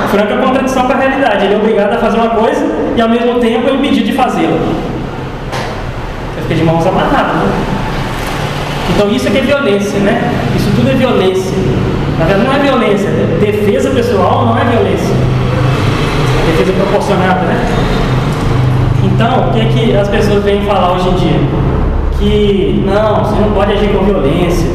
[0.10, 1.45] franca contradição com a realidade.
[1.45, 4.57] Ele é obrigado a fazer uma coisa e ao mesmo tempo é impedido de fazê-la
[6.47, 7.36] fica de mãos amarradas.
[7.36, 7.51] Né?
[8.95, 10.31] Então isso é que é violência, né?
[10.55, 11.51] Isso tudo é violência.
[12.17, 15.13] Na verdade não é violência, defesa pessoal não é violência.
[16.47, 17.65] Defesa proporcionada, né?
[19.03, 21.39] Então, o que é que as pessoas vêm falar hoje em dia?
[22.17, 24.69] Que não, você não pode agir com violência,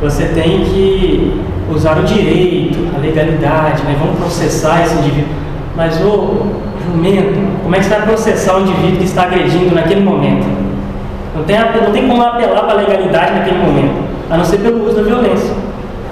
[0.00, 2.77] você tem que usar o direito,
[3.08, 3.96] legalidade, né?
[3.98, 5.34] vamos processar esse indivíduo.
[5.76, 6.46] Mas o
[6.84, 10.46] jumento, como é que você vai processar o indivíduo que está agredindo naquele momento?
[11.34, 14.84] Não tem, não tem como apelar para a legalidade naquele momento, a não ser pelo
[14.84, 15.54] uso da violência.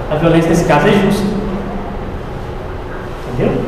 [0.09, 1.25] A violência nesse caso é justa.
[3.33, 3.61] Entendeu?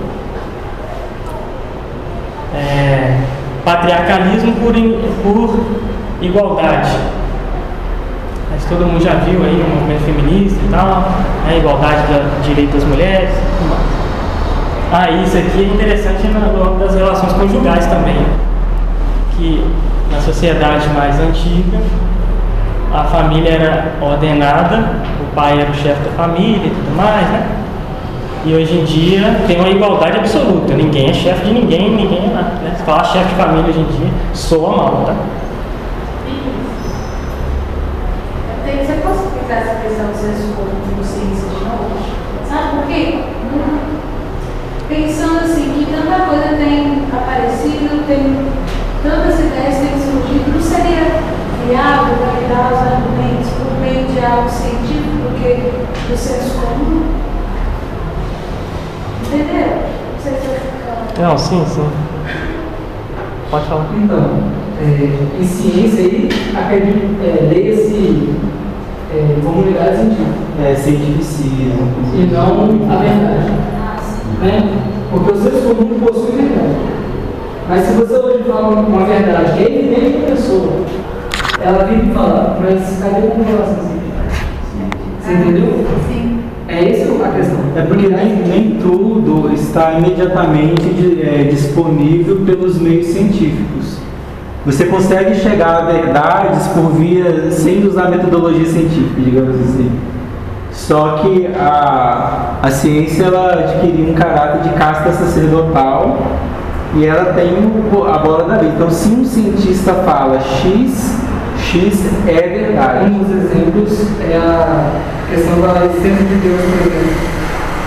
[2.55, 3.17] É,
[3.65, 4.73] patriarcalismo por,
[5.23, 5.59] por
[6.21, 7.18] igualdade.
[8.51, 11.05] Mas todo mundo já viu aí o movimento feminista e tal,
[11.47, 13.29] a igualdade do direito das mulheres
[14.91, 18.25] Ah, isso aqui é interessante no âmbito das relações conjugais também.
[19.37, 19.63] Que
[20.11, 21.79] na sociedade mais antiga,
[22.91, 27.47] a família era ordenada, o pai era o chefe da família e tudo mais, né?
[28.45, 32.33] E hoje em dia tem uma igualdade absoluta, ninguém é chefe de ninguém, ninguém é
[32.33, 32.51] nada.
[32.63, 32.73] Né?
[32.75, 35.13] Se falar chefe de família hoje em dia, soa mal, tá?
[38.85, 38.93] Você
[39.49, 41.97] pode explicar essa questão do senso comum ciência de novo?
[42.47, 43.23] Sabe por quê?
[44.87, 48.47] Pensando assim, que tanta coisa tem aparecido, tem
[49.03, 51.21] tantas ideias têm surgido, não seria
[51.67, 55.09] viável validar os argumentos por meio de algo científico?
[55.39, 57.03] que do senso comum.
[59.25, 59.67] Entendeu?
[60.13, 61.21] Não sei se eu ficar.
[61.21, 61.89] Não, sim, sim.
[63.49, 63.85] Pode falar.
[63.95, 64.43] Então,
[64.81, 68.35] é, em ciência aí, acredito, é, leia-se
[69.13, 70.29] é, comunidade científica
[70.63, 71.87] É cientificismo.
[72.15, 73.51] e não a verdade.
[74.41, 74.69] Né?
[75.11, 76.75] Porque o senso comum possui verdade.
[77.67, 80.73] Mas se você hoje fala uma verdade que é evidente para a pessoa,
[81.63, 84.19] ela vem e fala, mas cadê a comprovação científica?
[85.21, 85.85] Você entendeu?
[86.07, 86.39] Sim.
[86.67, 87.59] É essa a questão.
[87.75, 93.78] É porque nem, nem tudo está imediatamente di- é, disponível pelos meios científicos.
[94.65, 99.91] Você consegue chegar a verdades por via sem usar metodologia científica, digamos assim.
[100.71, 106.17] Só que a, a ciência ela adquiriu um caráter de casta sacerdotal
[106.95, 107.49] e ela tem
[108.07, 108.73] a bola da vez.
[108.73, 111.15] Então, se um cientista fala X,
[111.57, 113.05] X é verdade.
[113.05, 114.91] Um dos exemplos é a
[115.29, 117.39] questão da existência de Deus, por exemplo.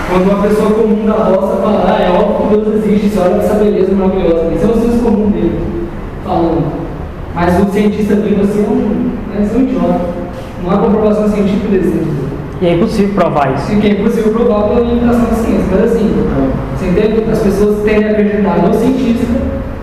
[0.09, 3.41] Quando uma pessoa comum da roça fala, ah, é óbvio que Deus existe, você olha
[3.41, 4.53] essa beleza maravilhosa.
[4.53, 5.59] Esse é o senso comum dele,
[6.33, 6.83] falando.
[7.35, 9.99] Mas o cientista vindo assim é um, é um idiota.
[10.63, 12.03] Não há comprovação científica desse.
[12.61, 13.79] E é impossível provar isso.
[13.79, 15.65] Que é impossível provar pela limitação da ciência.
[15.71, 16.13] Mas assim,
[16.75, 17.31] você entende?
[17.31, 19.25] As pessoas tendem a acreditar no cientista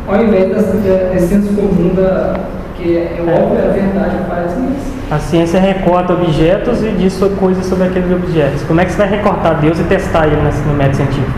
[0.09, 2.35] ao invés desse senso comum da,
[2.77, 5.01] que é, é óbvio, é a verdade parece isso.
[5.11, 8.63] A ciência recorta objetos e diz coisas sobre aqueles objetos.
[8.63, 11.31] Como é que você vai recortar Deus e testar ele no método científico?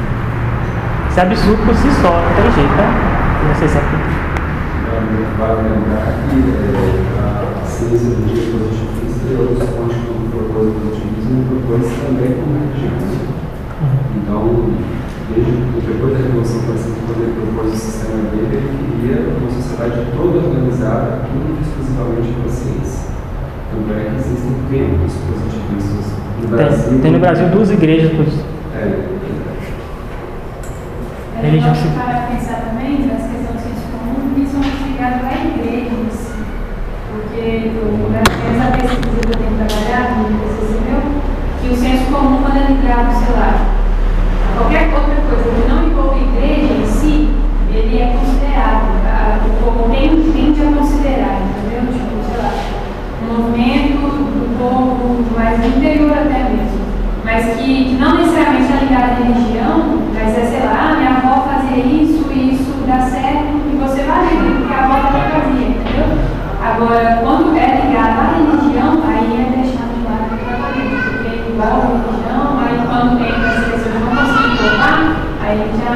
[1.10, 3.48] Isso é absurdo por si só, não tem jeito, né?
[3.48, 4.21] Não sei se é.
[5.38, 11.36] Vale lembrar que é, a ciência do dia positivista ela responde como propôs o positivismo
[11.36, 13.20] e propôs também como religioso.
[14.16, 14.42] Então,
[15.28, 15.52] desde
[15.84, 20.38] depois da Revolução Francesa, quando ele propôs o sistema dele, ele queria uma sociedade toda
[20.38, 23.12] organizada, única e exclusivamente pela ciência.
[23.68, 26.06] Tanto é que existem templos positivistas
[26.40, 26.88] no Brasil.
[26.88, 28.44] Tem, tem no Brasil duas igrejas por isso.
[28.74, 29.12] É,
[31.36, 31.90] É Religião sim.
[31.96, 34.30] para pensar também nessa questão do senso comum,
[35.04, 36.32] à igreja em si.
[37.10, 40.72] Porque o- nessa pesquisa que eu tenho trabalhado, no TCC
[41.60, 43.54] que o senso comum, quando é ligado, sei lá,
[44.48, 47.30] a qualquer outra coisa que não envolva a igreja em si,
[47.72, 51.92] ele é considerado, a- o povo tem- tende a considerar, entendeu?
[51.92, 52.52] Tipo, sei lá,
[53.22, 56.82] um movimento do povo mais do interior até mesmo
[57.24, 61.10] mas que, que não necessariamente está ligado à religião, mas é, sei lá, ah, minha
[61.10, 65.30] avó fazia isso e isso dá certo e você vai ver, porque a avó também
[65.30, 66.18] fazia, entendeu?
[66.64, 71.98] Agora, quando é ligado à religião, aí é deixado de lado completamente, porque envolve a
[71.98, 75.94] religião, aí quando entra as pessoas não conseguem provar, aí já,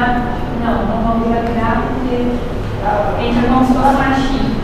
[0.61, 2.17] não, não vamos validar porque
[3.23, 4.57] entra como se fosse machismo.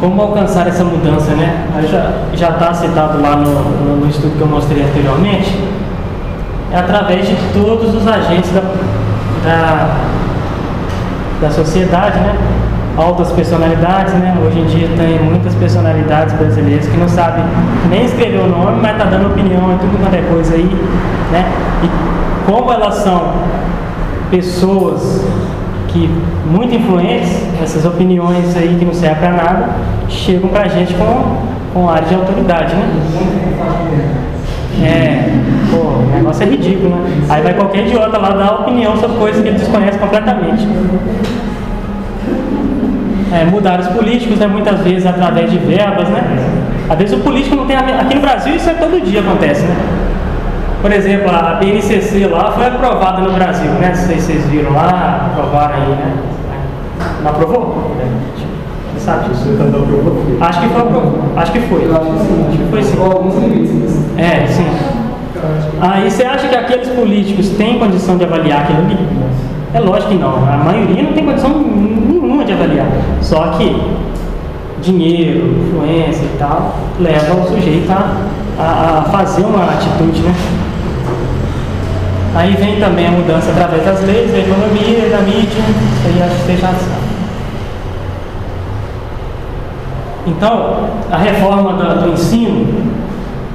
[0.00, 1.66] Como alcançar essa mudança, né?
[2.34, 5.58] Já está citado lá no, no, no estudo que eu mostrei anteriormente.
[6.70, 8.60] É através de todos os agentes da,
[9.44, 9.96] da,
[11.40, 12.36] da sociedade, né?
[12.96, 14.36] Altas personalidades, né?
[14.44, 17.44] Hoje em dia tem muitas personalidades brasileiras que não sabem
[17.88, 20.70] nem escrever o nome, mas tá dando opinião em tudo quanto é coisa aí,
[21.32, 21.44] né?
[21.82, 23.32] E como elas são
[24.30, 25.24] pessoas
[25.98, 26.08] que
[26.48, 29.68] muito influentes, essas opiniões aí que não servem para nada,
[30.08, 31.36] chegam pra gente com,
[31.74, 32.88] com área de autoridade, né?
[34.80, 35.28] É,
[35.70, 37.26] pô, o negócio é ridículo, né?
[37.28, 40.68] Aí vai qualquer idiota lá dar opinião sobre coisas que ele desconhece completamente.
[43.32, 46.22] É, mudar os políticos, né, muitas vezes através de verbas, né?
[46.88, 47.80] Às vezes o político não tem a.
[47.80, 50.07] Aqui no Brasil isso é todo dia acontece, né?
[50.80, 53.88] Por exemplo, a BNCC lá foi aprovada no Brasil, né?
[53.88, 56.16] Não sei se vocês viram lá, aprovaram aí, né?
[57.22, 57.92] Não aprovou?
[58.94, 59.48] Você sabe disso?
[60.40, 61.18] Acho que foi aprovado.
[61.36, 61.84] Acho que foi.
[61.84, 62.46] Eu acho que sim.
[62.48, 63.02] Acho que foi sim.
[63.02, 63.72] Alguns limites.
[63.72, 64.66] mas É, sim.
[65.80, 68.98] Aí você acha que aqueles políticos têm condição de avaliar aquilo ali?
[69.74, 70.36] É lógico que não.
[70.36, 72.86] A maioria não tem condição nenhuma de avaliar.
[73.20, 73.80] Só que
[74.80, 78.16] dinheiro, influência e tal, leva o sujeito a,
[78.58, 80.34] a, a fazer uma atitude, né?
[82.34, 85.62] Aí vem também a mudança através das leis, da economia, da mídia,
[86.04, 86.72] aí acho que já.
[90.26, 92.92] Então, a reforma do, do ensino,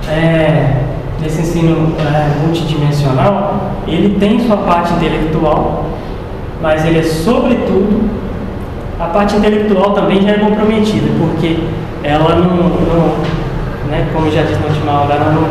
[0.09, 0.83] é,
[1.21, 5.85] desse ensino é, multidimensional, ele tem sua parte intelectual,
[6.61, 8.09] mas ele é sobretudo,
[8.99, 11.59] a parte intelectual também já é comprometida, porque
[12.03, 13.15] ela não, não
[13.89, 15.47] né, como já disse na última aula, ela não,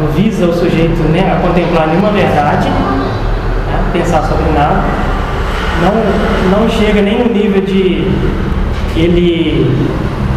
[0.00, 4.82] não visa o sujeito né, a contemplar nenhuma verdade, né, pensar sobre nada,
[5.82, 8.10] não, não chega nem no nível de
[8.96, 9.70] ele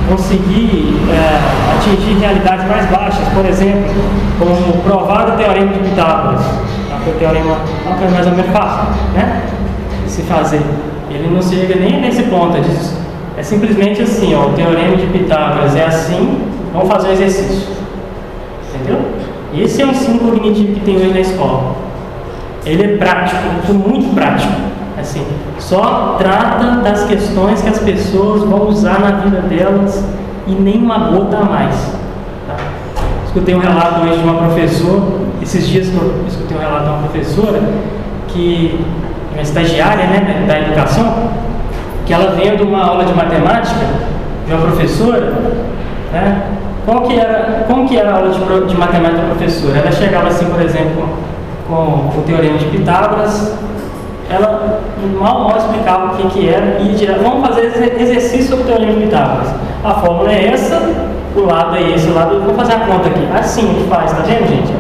[0.10, 3.94] conseguir é, atingir realidades mais baixas, por exemplo,
[4.40, 6.42] como provar o teorema de Pitágoras.
[6.42, 6.98] Tá?
[7.06, 7.58] O teorema
[8.02, 9.44] é mais ou menos fácil, né?
[10.04, 10.62] De se fazer.
[11.10, 12.58] Ele não chega nem nesse ponto,
[13.38, 16.42] é simplesmente assim, ó, o teorema de Pitágoras é assim,
[16.74, 17.68] vamos fazer o exercício.
[19.62, 21.76] Esse é o ensino cognitivo que tem hoje na escola.
[22.66, 24.54] Ele é prático, muito prático.
[25.00, 25.26] Assim,
[25.60, 30.04] só trata das questões que as pessoas vão usar na vida delas
[30.48, 31.76] e nem uma gota a mais.
[32.48, 32.56] Tá?
[33.26, 35.04] Escutei um relato hoje de uma professora,
[35.42, 37.62] esses dias eu escutei um relato de uma professora
[38.28, 38.80] que,
[39.34, 41.30] uma estagiária né, da educação,
[42.06, 43.86] que ela veio de uma aula de matemática
[44.48, 45.34] de uma professora,
[46.12, 46.42] né?
[46.88, 49.78] Qual que era, como que era a aula de, de matemática da professora?
[49.78, 51.06] Ela chegava assim, por exemplo,
[51.68, 53.58] com, o teorema de Pitágoras,
[54.30, 54.80] ela
[55.20, 57.66] mal, mal explicava o que, que era e direto, vamos fazer
[58.00, 59.50] exercício sobre o teorema de Pitágoras.
[59.84, 60.82] A fórmula é essa,
[61.36, 63.28] o lado é esse, o lado, vamos fazer a conta aqui.
[63.38, 64.74] Assim que faz, tá vendo, gente?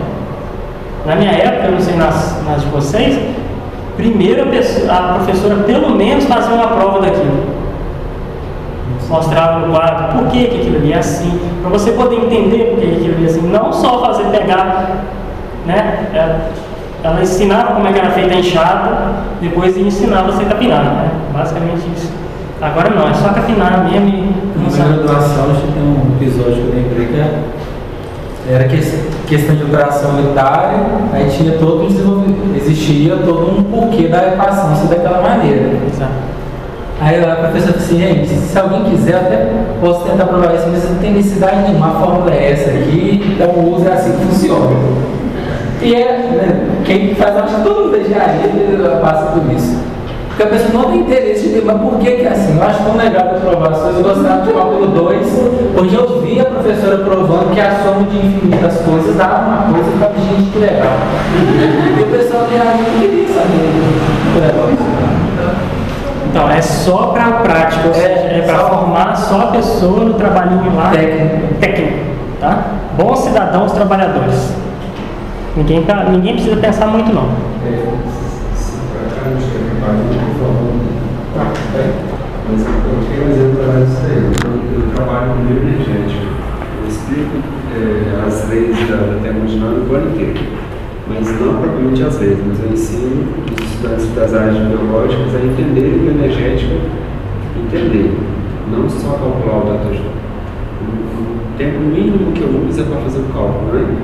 [1.06, 3.20] Na minha época, eu não sei nas, nas de vocês,
[3.98, 7.57] primeiro a, pessoa, a professora pelo menos fazia uma prova daquilo.
[9.10, 12.80] Mostrava no quadro por que, que aquilo ali é assim, para você poder entender por
[12.80, 13.48] que, que aquilo ali é assim.
[13.48, 15.06] Não só fazer pegar,
[15.66, 16.10] né?
[16.14, 16.52] É,
[17.04, 18.98] ela ensinava como é que era feita a enxada,
[19.42, 21.12] depois ensinava você a capinar, né?
[21.34, 22.12] Basicamente isso.
[22.62, 24.48] Agora não, é só capinar mesmo e.
[24.78, 27.44] Na graduação, a gente tem um episódio que eu lembrei que é
[28.50, 30.80] era questão de operação unitária,
[31.12, 35.70] aí tinha todo um desenvolvimento, existia todo um porquê da equação ser daquela maneira.
[35.92, 36.14] Exato.
[37.00, 40.90] Aí a professora disse assim, gente, se alguém quiser, até posso tentar provar isso, mas
[40.90, 44.76] não tem necessidade nenhuma, a fórmula é essa aqui, então é assim que funciona.
[45.80, 49.78] E é, né, quem faz, acho que todo mundo engenharia passa por isso.
[50.30, 52.58] Porque a pessoa não tem interesse de ver, mas por que que é assim?
[52.58, 55.28] Eu acho tão legal as provações, eu gostava de cálculo 2,
[55.80, 59.92] onde eu vi a professora provando que a soma de infinitas coisas dava uma coisa
[60.00, 60.98] para gente que legal.
[61.98, 64.97] E o pessoal realmente queria saber.
[66.30, 70.92] Então, é só para prática, é, é para formar só a pessoa no trabalhinho lá
[70.92, 71.56] técnico.
[71.60, 71.98] técnico
[72.40, 72.74] tá?
[72.98, 74.54] Bons cidadãos trabalhadores.
[75.56, 77.30] Ninguém, tá, ninguém precisa pensar muito não.
[77.66, 77.98] É
[82.50, 82.72] mas eu
[83.08, 84.18] tenho um exemplo para disso aí.
[84.46, 86.28] Eu, eu trabalho com meio energético.
[86.82, 87.38] Eu explico
[87.76, 90.67] é, as leis da termodinâmica o ano inteiro.
[91.10, 93.26] Mas não propriamente as leis, mas eu ensino
[93.60, 96.76] os estudantes das áreas biológicas a entenderem o energético,
[97.66, 98.14] entender,
[98.70, 103.34] não só calcular o data O tempo mínimo que eu uso é para fazer o
[103.34, 103.98] cálculo, né?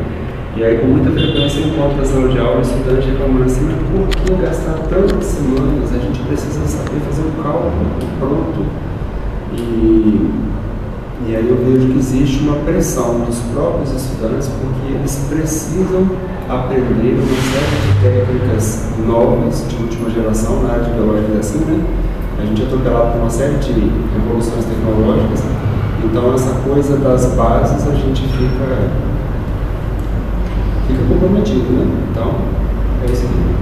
[0.56, 3.76] E aí, com muita frequência, eu encontro na sala de aula estudante reclamando assim: mas
[3.90, 5.92] por que gastar tantas semanas?
[5.92, 7.72] A gente precisa saber fazer um cálculo
[8.20, 8.66] pronto.
[9.58, 10.30] E,
[11.28, 16.10] e aí eu vejo que existe uma pressão dos próprios estudantes, porque eles precisam
[16.50, 21.84] aprender uma série de técnicas novas de última geração na área de biologia assim, né?
[22.40, 25.44] A gente é atropelado por uma série de revoluções tecnológicas.
[26.04, 28.90] Então, essa coisa das bases a gente fica
[30.88, 31.86] fica comprometido, né?
[32.12, 32.36] Então,
[33.02, 33.54] é isso aqui.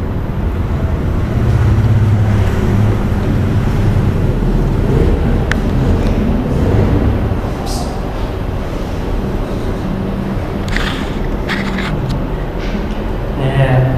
[13.40, 13.96] É.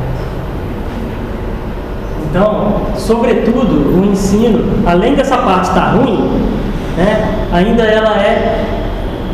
[2.30, 6.30] Então, sobretudo, o ensino, além dessa parte estar ruim,
[6.98, 8.66] né, ainda ela é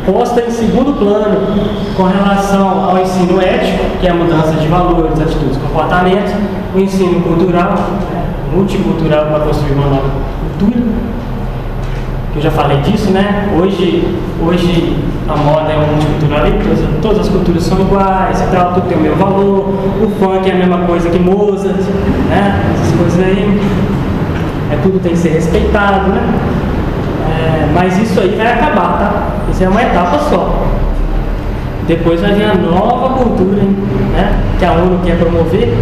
[0.06, 1.40] posta em segundo plano
[1.96, 6.32] com relação ao ensino ético, que é a mudança de valores, atitudes, comportamentos,
[6.74, 7.74] o ensino cultural,
[8.12, 10.10] né, multicultural para construir uma nova
[10.58, 10.82] cultura,
[12.34, 13.48] eu já falei disso, né?
[13.58, 14.06] Hoje,
[14.40, 14.96] hoje
[15.28, 19.00] a moda é o multiculturalismo, todas as culturas são iguais e tal, tudo tem o
[19.00, 19.68] mesmo valor,
[20.00, 21.76] o funk é a mesma coisa que Mozart,
[22.28, 22.62] né?
[22.74, 23.60] Essas coisas aí,
[24.70, 26.22] é, tudo tem que ser respeitado, né?
[27.28, 29.12] É, mas isso aí vai acabar, tá?
[29.50, 30.66] Isso é uma etapa só.
[31.88, 33.62] Depois vai vir a nova cultura,
[34.12, 34.40] né?
[34.58, 35.74] Que a ONU quer promover,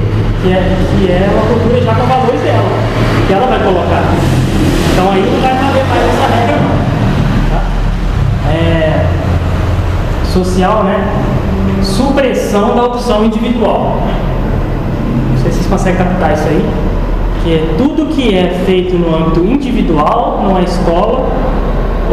[0.43, 2.69] que é, que é uma cultura já com valores dela,
[3.27, 4.03] que ela vai colocar.
[4.93, 5.69] Então aí não vai essa
[6.37, 6.59] regra.
[7.51, 8.51] Tá?
[8.51, 9.07] É,
[10.25, 11.05] social, né?
[11.83, 14.01] Supressão da opção individual.
[15.31, 16.65] Não sei se vocês conseguem captar isso aí
[17.49, 21.29] que é tudo que é feito no âmbito individual, numa escola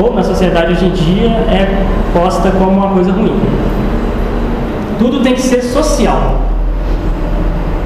[0.01, 3.37] ou na sociedade hoje em dia, é posta como uma coisa ruim.
[4.97, 6.39] Tudo tem que ser social.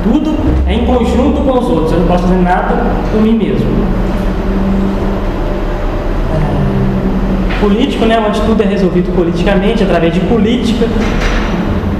[0.04, 0.36] Tudo
[0.68, 1.92] é em conjunto com os outros.
[1.92, 3.68] Eu não posso fazer nada por mim mesmo.
[6.36, 8.24] É, político, né?
[8.26, 10.88] Onde tudo é resolvido politicamente, através de política.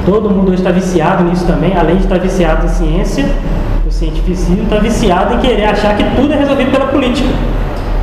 [0.06, 3.26] Todo mundo hoje está viciado nisso também, além de estar viciado em ciência,
[3.86, 7.30] o cientificismo está viciado em querer achar que tudo é resolvido pela política.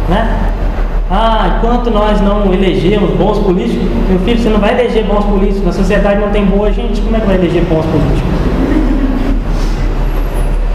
[0.09, 0.53] Né?
[1.11, 5.65] Ah, enquanto nós não elegemos bons políticos, meu filho, você não vai eleger bons políticos.
[5.65, 8.33] Na sociedade não tem boa gente, como é que vai eleger bons políticos?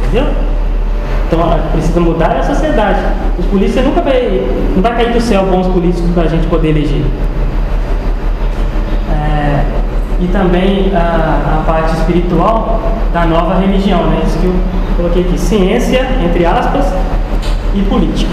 [0.08, 0.34] Entendeu?
[1.28, 3.00] Então precisa mudar a sociedade.
[3.42, 6.70] Os políticos nunca vai, não vai cair do céu bons políticos para a gente poder
[6.70, 7.04] eleger.
[9.10, 9.64] É,
[10.22, 12.80] e também a, a, parte espiritual
[13.12, 14.22] da nova religião, né?
[14.26, 14.54] Isso que eu
[14.96, 16.94] coloquei aqui, ciência entre aspas
[17.74, 18.32] e política.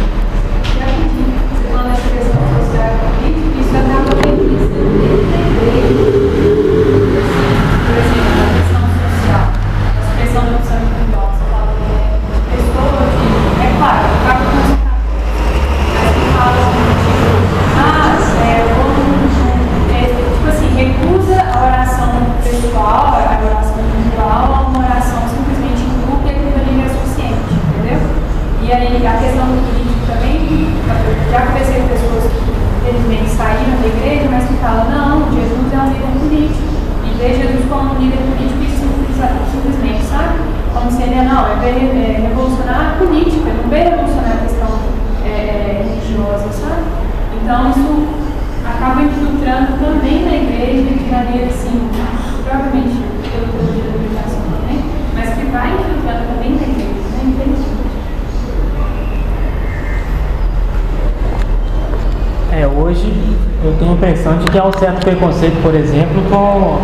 [64.50, 66.78] Que há um certo preconceito, por exemplo, com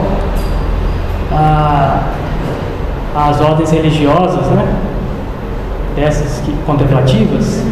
[1.32, 2.00] a,
[3.14, 4.66] as ordens religiosas, né?
[5.96, 7.62] Essas que, contemplativas,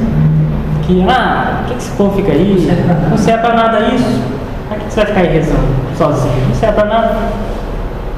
[0.87, 2.69] que, ah, o que, que esse povo fica aí?
[3.11, 4.23] Não serve para nada isso.
[4.69, 5.61] Para que você vai ficar aí rezando
[5.97, 6.47] sozinho?
[6.49, 7.17] Não serve para nada.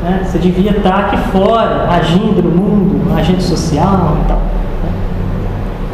[0.03, 0.21] Né?
[0.25, 4.37] Você devia estar aqui fora, agindo no mundo, agente social e tal.
[4.37, 4.93] Né?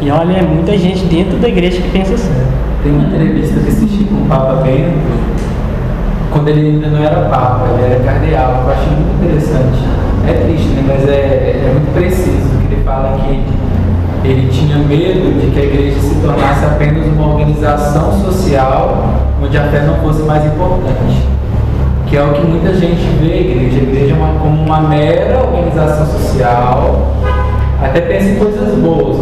[0.02, 2.46] E olha, é muita gente dentro da igreja que pensa assim.
[2.82, 4.98] Tem uma entrevista que assisti com o Papa Bento,
[6.30, 9.78] quando ele ainda não era Papa, ele era cardeal, eu achei muito interessante.
[10.26, 10.84] É triste, né?
[10.86, 13.42] mas é, é muito preciso, que ele fala que
[14.28, 19.64] ele tinha medo de que a igreja se tornasse apenas uma organização social onde a
[19.64, 21.26] fé não fosse mais importante.
[22.06, 23.78] Que é o que muita gente vê a igreja.
[23.78, 27.06] A igreja é uma, como uma mera organização social
[27.82, 29.16] até pensa em coisas boas,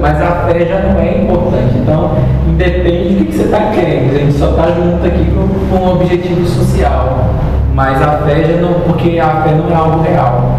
[0.00, 1.76] mas a fé já não é importante.
[1.76, 2.16] Então,
[2.48, 5.92] independe do que você está querendo, a gente só está junto aqui com, com, um
[5.92, 7.30] objetivo social.
[7.74, 10.58] Mas a fé já não, porque a fé não é algo real.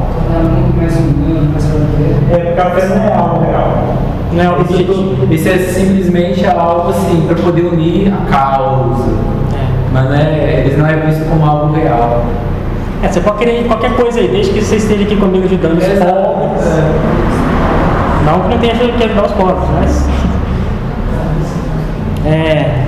[2.31, 3.83] É porque a fé não é algo real.
[4.31, 5.33] Não é objetivo.
[5.33, 9.11] Isso é simplesmente algo assim, para poder unir a causa.
[9.53, 9.67] É.
[9.91, 12.23] Mas não é, eles não é visto como algo real.
[13.03, 15.83] É, você pode querer qualquer coisa aí, desde que você esteja aqui comigo ajudando os
[15.83, 16.65] pobres.
[16.65, 17.23] É.
[18.25, 20.07] Não que não tenha que ajudar os pobres, mas.
[22.25, 22.85] É,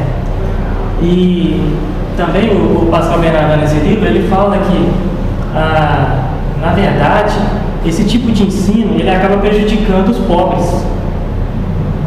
[1.02, 1.76] e
[2.16, 4.90] também o, o Pascal Bernardo nesse livro, ele fala que,
[5.54, 6.30] ah,
[6.62, 7.36] na verdade,
[7.86, 10.86] esse tipo de ensino ele acaba prejudicando os pobres.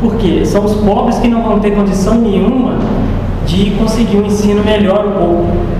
[0.00, 0.46] Por quê?
[0.46, 2.76] São os pobres que não vão ter condição nenhuma
[3.44, 5.77] de conseguir um ensino melhor um pouco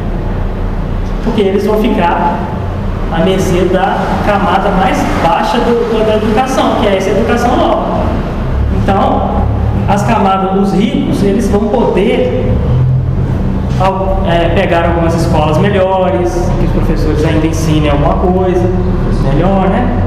[1.28, 2.38] porque eles vão ficar
[3.12, 8.02] à mercê da camada mais baixa do, da educação, que é essa educação nova.
[8.82, 9.44] Então,
[9.88, 12.52] as camadas dos ricos, eles vão poder
[14.26, 18.68] é, pegar algumas escolas melhores, que os professores ainda ensinem alguma coisa
[19.32, 20.04] melhor, né?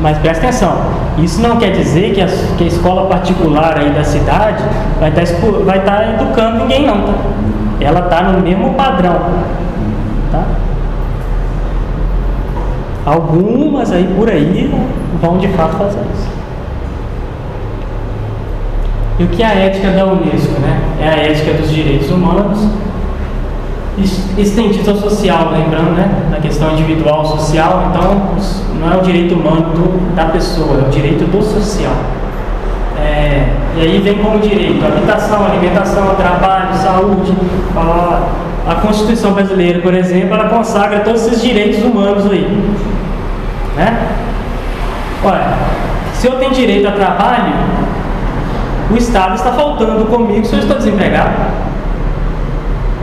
[0.00, 0.76] Mas presta atenção,
[1.18, 2.26] isso não quer dizer que a,
[2.56, 4.62] que a escola particular aí da cidade
[5.00, 7.14] vai estar, tá vai tá educando ninguém não, tá?
[7.80, 9.18] Ela está no mesmo padrão.
[10.32, 10.44] Tá?
[13.06, 14.70] Algumas aí por aí
[15.20, 16.28] vão de fato fazer isso.
[19.18, 20.60] E o que é a ética da Unesco?
[20.60, 20.80] Né?
[21.00, 22.68] É a ética dos direitos humanos
[24.36, 28.36] estendida ao social, lembrando né, da questão individual social, então
[28.80, 31.92] não é o direito humano do, da pessoa, é o direito do social.
[32.96, 37.32] É, e aí vem como direito habitação, alimentação, trabalho, saúde.
[37.76, 38.22] A,
[38.68, 42.74] a Constituição brasileira, por exemplo, ela consagra todos esses direitos humanos aí.
[43.76, 44.08] Né?
[45.24, 45.54] Olha,
[46.12, 47.54] se eu tenho direito a trabalho,
[48.90, 51.34] o Estado está faltando comigo se eu estou desempregado.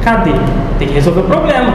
[0.03, 0.31] Cadê?
[0.77, 1.71] Tem que resolver o problema.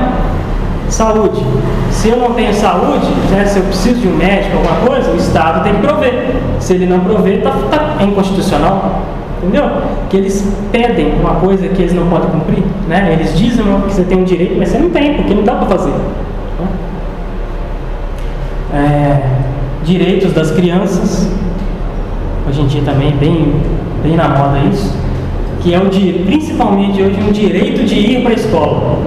[0.93, 1.45] Saúde.
[1.91, 5.17] Se eu não tenho saúde, né, se eu preciso de um médico, alguma coisa, o
[5.17, 6.37] Estado tem que prover.
[6.59, 9.03] Se ele não prover, está tá, é inconstitucional.
[9.43, 9.71] Entendeu?
[10.09, 12.63] Que eles pedem uma coisa que eles não podem cumprir.
[12.89, 13.17] Né?
[13.19, 15.69] Eles dizem que você tem um direito, mas você não tem, porque não dá para
[15.69, 15.93] fazer.
[18.73, 19.23] É,
[19.85, 21.29] direitos das crianças.
[22.49, 23.55] Hoje em dia também bem,
[24.03, 24.95] bem na moda isso.
[25.61, 28.99] Que é o de, principalmente hoje um direito de ir para a escola.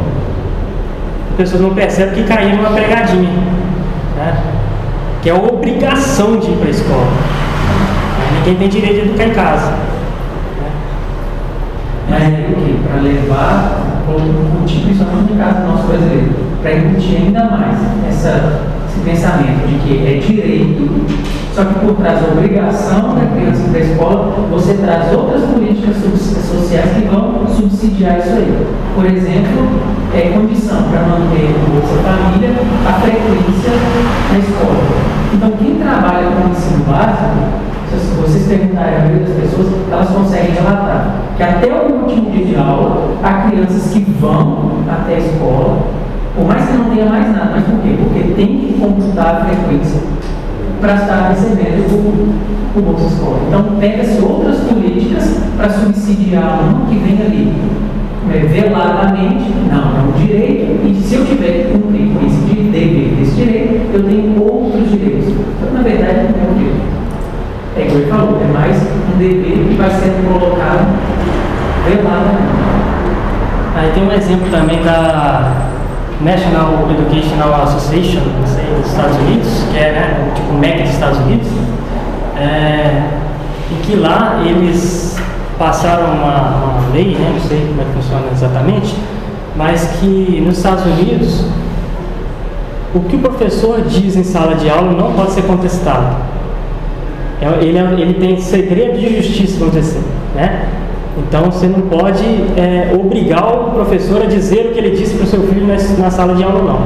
[1.33, 3.29] As pessoas não percebem que caíram numa pegadinha.
[4.15, 4.37] Né?
[5.23, 7.07] Que é a obrigação de ir para a escola.
[8.37, 9.73] Ninguém tem direito de educar em casa.
[12.07, 12.75] Mas é o quê?
[12.87, 18.61] Para levar, incutir, principalmente no caso do nosso brasileiro, para incutir ainda mais essa,
[18.93, 21.05] esse pensamento de que é direito,
[21.53, 25.95] só que por trás da obrigação da criança para a escola, você traz outras políticas
[25.97, 28.67] sociais que vão subsidiar isso aí.
[28.95, 29.81] Por exemplo,
[30.13, 32.51] é condição para manter o Bolsa Família
[32.87, 33.73] a frequência
[34.31, 34.83] na escola.
[35.33, 37.63] Então, quem trabalha com ensino básico
[37.99, 42.45] se vocês perguntarem a maioria das pessoas, elas conseguem relatar que até o último dia
[42.45, 45.77] de aula, há crianças que vão até a escola,
[46.35, 47.95] por mais que não tenha mais nada, mas por quê?
[47.97, 50.01] Porque tem que computar a frequência
[50.81, 53.39] para estar recebendo o, o Bolsa Escola.
[53.47, 57.53] Então, pega-se outras políticas para subsidiar um que vem ali
[58.33, 63.21] é, veladamente, não, é um direito, e se eu tiver que cumprir com esse dever,
[63.21, 65.27] esse direito, eu tenho outros direitos.
[65.27, 66.93] Então, na verdade, não é um direito.
[67.75, 70.87] É como ele falou, é mais um dever que vai sendo colocado
[71.85, 72.37] velado.
[73.75, 75.72] Aí tem um exemplo também da
[76.23, 81.19] National Educational Association, sei, dos Estados Unidos, que é né, tipo o MEC dos Estados
[81.19, 81.47] Unidos,
[82.37, 83.03] é,
[83.71, 85.17] e que lá eles
[85.59, 88.95] passaram uma, uma lei, né, não sei como é que funciona exatamente,
[89.55, 91.45] mas que nos Estados Unidos
[92.95, 96.15] o que o professor diz em sala de aula não pode ser contestado.
[97.41, 100.67] É, ele, é, ele tem segredo de justiça, vamos dizer assim, né?
[101.17, 102.23] Então você não pode
[102.57, 106.09] é, obrigar o professor a dizer o que ele disse para o seu filho na,
[106.09, 106.81] sala de aula, não.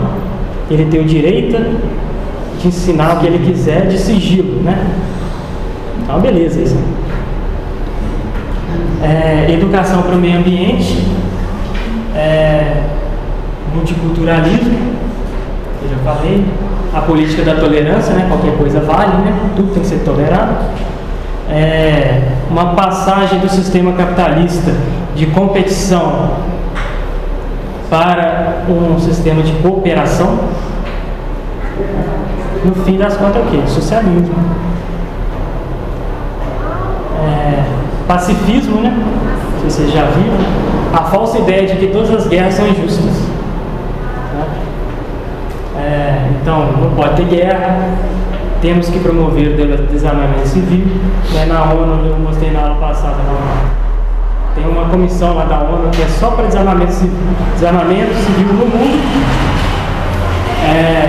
[0.70, 1.58] Ele tem o direito
[2.60, 4.86] de ensinar o que ele quiser de sigilo, né?
[6.04, 6.78] Então, beleza isso.
[9.02, 11.06] É, educação para o meio ambiente,
[12.16, 12.84] é,
[13.74, 14.98] multiculturalismo,
[15.84, 16.44] eu já falei,
[16.94, 18.26] a política da tolerância, né?
[18.28, 19.52] qualquer coisa vale, né?
[19.56, 20.66] tudo tem que ser tolerado.
[21.50, 24.74] É, uma passagem do sistema capitalista
[25.16, 26.32] de competição
[27.90, 30.40] para um sistema de cooperação.
[32.66, 33.70] No fim das contas, é o que?
[33.70, 34.36] Socialismo.
[37.24, 37.64] É,
[38.08, 38.94] pacifismo, né?
[39.60, 40.38] Se vocês já viram,
[40.94, 43.28] a falsa ideia de que todas as guerras são injustas.
[45.78, 47.78] É, então, não pode ter guerra,
[48.62, 50.86] temos que promover o desarmamento civil.
[51.34, 53.18] Né, na ONU, eu mostrei na aula passada,
[54.56, 57.18] tem uma comissão lá da ONU que é só para desarmamento civil,
[57.54, 59.48] desarmamento civil no mundo.
[60.66, 61.08] É,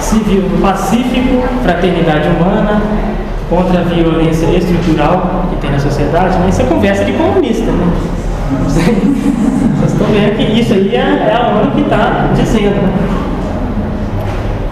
[0.00, 2.80] civil Pacífico, fraternidade humana,
[3.50, 6.38] contra a violência estrutural que tem na sociedade.
[6.38, 6.48] Né?
[6.48, 7.70] Isso é conversa de comunista.
[7.70, 7.92] Né?
[8.66, 13.35] Vocês estão vendo que isso aí é, é a ONU que está dizendo.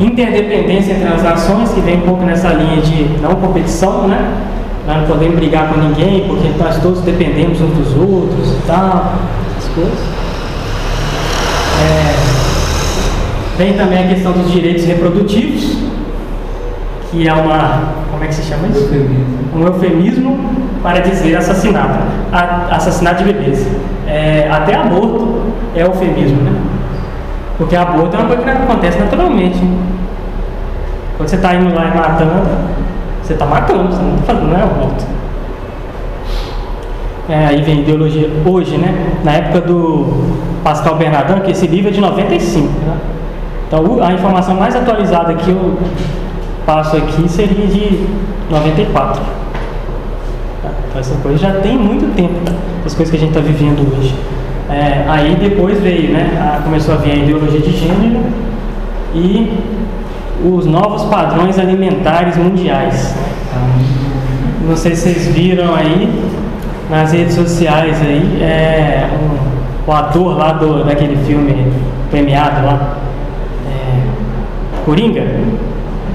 [0.00, 4.34] Interdependência entre as nações, que vem um pouco nessa linha de não competição, né?
[4.86, 9.14] Nós não podemos brigar com ninguém, porque nós todos dependemos uns dos outros e tal,
[9.56, 9.98] essas coisas.
[11.80, 12.14] É,
[13.56, 15.78] vem também a questão dos direitos reprodutivos,
[17.10, 17.94] que é uma.
[18.10, 18.90] Como é que se chama isso?
[19.54, 20.38] Um eufemismo
[20.82, 22.00] para dizer assassinato.
[22.32, 23.66] A, assassinato de bebês.
[24.06, 25.40] É, até aborto
[25.74, 26.52] é eufemismo, né?
[27.56, 29.58] Porque aborto é uma coisa que acontece naturalmente.
[31.16, 32.48] Quando você está indo lá e matando,
[33.22, 35.04] você está matando, você não está fazendo, não é aborto.
[37.28, 39.18] É, aí vem ideologia hoje, né?
[39.22, 42.66] Na época do Pascal Bernardin, que esse livro é de 95.
[42.66, 42.98] Né?
[43.66, 45.78] Então a informação mais atualizada que eu
[46.66, 48.06] passo aqui seria de
[48.50, 49.22] 94.
[50.88, 52.40] Então essa coisa já tem muito tempo,
[52.84, 54.14] as coisas que a gente está vivendo hoje.
[54.70, 58.24] É, aí depois veio, né, a, começou a vir a ideologia de gênero
[59.14, 59.52] e
[60.42, 63.14] os novos padrões alimentares mundiais.
[64.66, 66.08] Não sei se vocês viram aí
[66.88, 71.70] nas redes sociais aí, é, um, o ator lá do, daquele filme
[72.10, 72.96] premiado lá,
[73.68, 75.24] é, Coringa,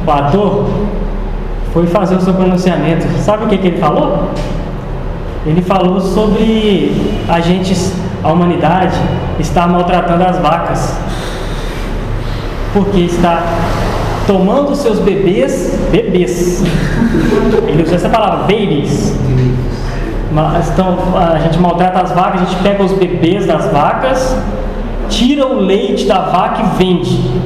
[0.06, 0.66] o ator
[1.72, 3.06] foi fazer o seu pronunciamento.
[3.20, 4.30] Sabe o que, que ele falou?
[5.46, 6.92] Ele falou sobre
[7.28, 7.76] a gente
[8.24, 8.98] a humanidade
[9.40, 10.98] está maltratando as vacas.
[12.74, 13.42] porque está
[14.28, 16.64] tomando seus bebês, bebês.
[17.68, 19.16] Ele usa essa palavra, babies.
[20.32, 24.38] Mas, então, a gente maltrata as vacas, a gente pega os bebês das vacas,
[25.10, 27.42] tira o leite da vaca e vende.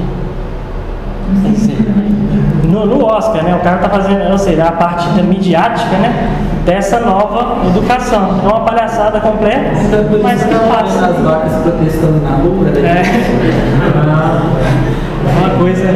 [2.64, 3.56] No, no Oscar, né?
[3.56, 6.36] O cara está fazendo, ou seja, a parte midiática, né?
[6.64, 8.40] Dessa nova educação.
[8.42, 11.06] É uma palhaçada completa, Então, mas que passa.
[11.06, 12.64] as vacas protestando na rua.
[12.70, 13.02] né?
[13.02, 13.04] É.
[15.40, 15.88] Uma coisa.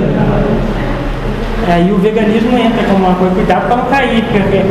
[1.71, 4.65] Aí o veganismo entra como uma coisa, cuidado para não cair, porque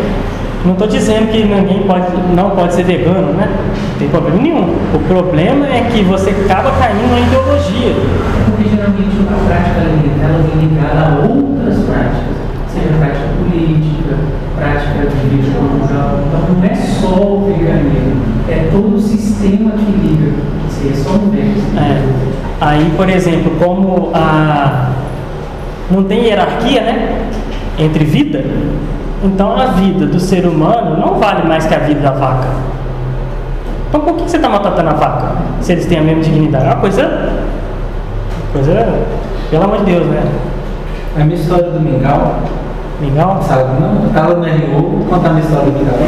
[0.66, 3.48] não estou dizendo que ninguém pode, não pode ser vegano, né?
[3.91, 4.76] Não tem problema nenhum.
[4.93, 7.93] O problema é que você acaba caindo na ideologia.
[8.45, 12.36] Porque geralmente a prática alimentar ela vem ligada a outras práticas,
[12.74, 14.16] seja prática política,
[15.06, 16.20] cultural.
[16.28, 20.34] Então não é só o veganismo, é todo o sistema que liga.
[20.70, 21.80] Seria só um veganismo.
[21.80, 22.02] É.
[22.60, 24.91] Aí, por exemplo, como a
[25.89, 27.30] não tem hierarquia, né,
[27.80, 28.43] entre vida,
[29.24, 32.50] então a vida do ser humano não vale mais que a vida da vaca.
[33.89, 35.36] Então por que você está maltratando a vaca?
[35.62, 36.66] Se eles têm a mesma dignidade?
[36.66, 37.32] É uma coisa,
[38.52, 39.00] coisa,
[39.50, 40.24] pelo amor de Deus, né?
[41.16, 42.41] A minha história do mingau,
[43.00, 43.39] Mingau?
[43.43, 43.80] sabe?
[43.80, 46.00] Não, eu tava no RU, contar minha história do mingau.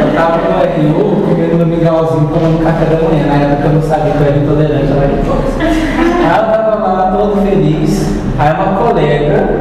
[0.00, 3.26] Eu tava no RU comendo meu mingauzinho, comendo café da manhã.
[3.26, 5.54] Na época eu não sabia que eu era intolerante à lactose.
[5.60, 8.18] Aí eu tava lá todo feliz.
[8.38, 9.60] Aí uma colega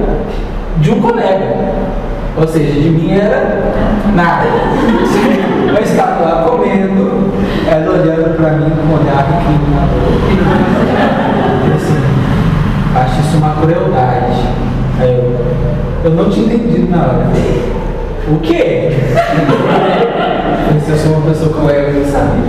[0.77, 1.55] de um colega,
[2.37, 3.73] ou seja, de mim era
[4.15, 4.47] nada.
[5.67, 7.31] Eu estava lá comendo,
[7.69, 10.17] ela olhando pra mim com um olhar recriminador.
[11.75, 12.01] Assim,
[12.95, 14.69] acho isso uma crueldade.
[14.99, 15.33] Aí eu,
[16.03, 17.27] eu não tinha entendido na hora.
[18.27, 18.91] O quê?
[20.89, 22.43] Eu sou uma pessoa com ego, eu sabia.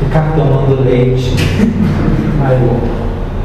[0.00, 1.34] Ficar tomando leite.
[2.44, 2.76] Aí eu,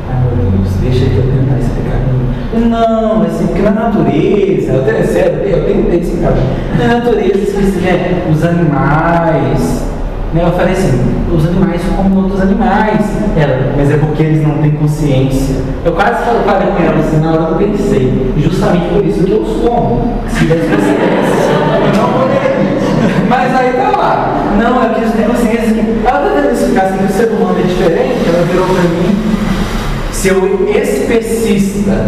[0.09, 1.99] ai meu Deus, deixa eu tentar explicar.
[2.69, 6.33] Não, mas assim, porque na natureza, eu tenho, sério, eu tentei explicar.
[6.77, 9.92] Na natureza, esqueci, né, os animais.
[10.33, 10.99] Né, eu falei assim,
[11.31, 13.05] os animais são como outros animais.
[13.37, 15.57] Ela, mas é porque eles não têm consciência.
[15.85, 19.41] Eu quase falei com ela assim, na hora eu pensei, justamente por isso que eu
[19.41, 20.01] os como.
[20.27, 21.53] Se tivesse consciência,
[21.85, 22.73] eu não poderia.
[23.29, 24.55] Mas aí tá lá.
[24.57, 26.05] Não, é que eles têm consciência que.
[26.05, 29.15] Ela tá tentando explicar assim que o ser humano é diferente, ela virou pra mim.
[30.11, 32.07] Seu especista,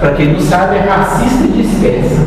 [0.00, 2.26] para quem não sabe, é racista de espécie.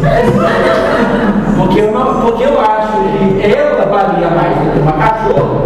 [1.58, 5.62] Porque eu, não, porque eu acho que ela valia mais do que uma cachorra,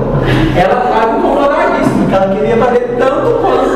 [0.55, 3.75] ela estava incomodadíssima, porque ela queria valer tanto quanto.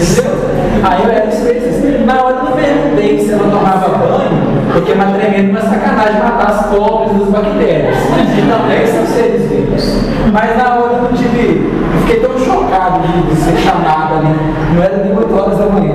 [0.00, 0.34] Entendeu?
[0.82, 1.74] Aí eu era especista.
[2.04, 6.66] Na hora eu perguntei se ela tomava banho, porque é uma tremenda sacanagem matar as
[6.66, 7.96] pobres das bactérias.
[8.34, 10.04] Que também são seres vivos.
[10.32, 11.72] Mas na hora eu não tive.
[11.94, 14.36] Eu fiquei tão chocado de ser chamado ali.
[14.74, 15.94] Não era nem 8 horas da manhã.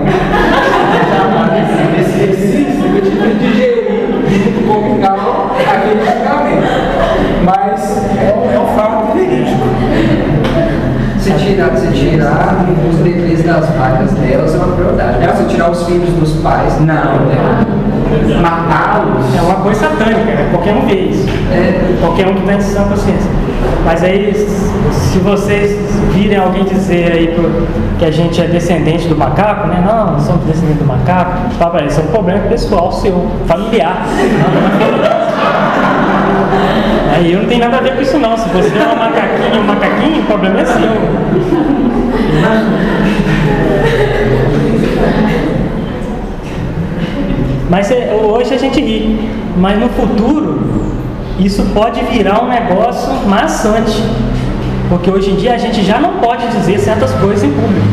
[1.70, 6.68] Chamado esse exercício eu tive que digerir junto com o mingau aquele julgamento.
[7.44, 9.68] Mas é um, é um fato verídico.
[11.20, 15.20] Se tirar, se tirar os bebês das vacas delas é uma crueldade.
[15.20, 15.34] Né?
[15.36, 16.86] Se tirar os filhos dos pais, Não.
[16.86, 17.66] né?
[18.41, 19.36] Matá-los.
[19.36, 20.47] É uma coisa satânica, né?
[20.51, 21.28] qualquer um vê isso.
[21.51, 23.30] É, Qualquer um que está em sã consciência.
[23.86, 24.34] Mas aí,
[24.91, 25.78] se vocês
[26.14, 27.36] virem alguém dizer aí
[27.97, 29.84] que a gente é descendente do macaco, né?
[29.86, 31.32] Não, não somos descendentes do macaco.
[31.80, 34.05] Eles, isso é um problema pessoal seu, familiar.
[37.16, 38.38] Aí eu não tenho nada a ver com isso não.
[38.38, 40.89] Se você é uma macaquinha ou um macaquinho, o problema é seu.
[47.70, 49.20] Mas é, hoje a gente ri,
[49.58, 50.60] mas no futuro
[51.40, 54.04] isso pode virar um negócio maçante.
[54.90, 57.88] Porque hoje em dia a gente já não pode dizer certas coisas em público.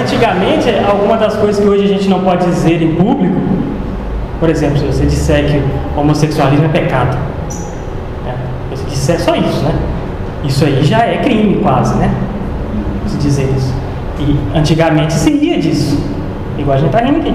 [0.00, 3.34] Antigamente, algumas das coisas que hoje a gente não pode dizer em público,
[4.38, 5.62] por exemplo, se você disser que
[5.98, 7.18] homossexualismo é pecado,
[8.24, 8.34] né?
[8.74, 9.74] se disser só isso, né?
[10.44, 12.14] Isso aí já é crime quase, né?
[13.06, 13.74] Se dizer isso.
[14.20, 15.98] E antigamente se ria disso,
[16.56, 17.34] igual a gente está rindo aqui.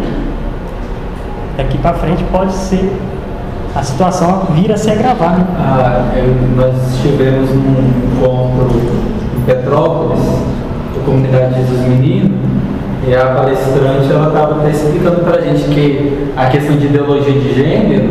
[1.58, 2.92] Daqui para frente pode ser
[3.76, 5.38] a situação vir a se agravar.
[5.40, 5.46] Né?
[5.58, 8.80] Ah, eu- nós estivemos num encontro
[9.38, 10.22] em Petrópolis,
[10.96, 12.32] da comunidade dos meninos,
[13.08, 17.54] e a palestrante ela estava explicando para a gente que a questão de ideologia de
[17.54, 18.10] gênero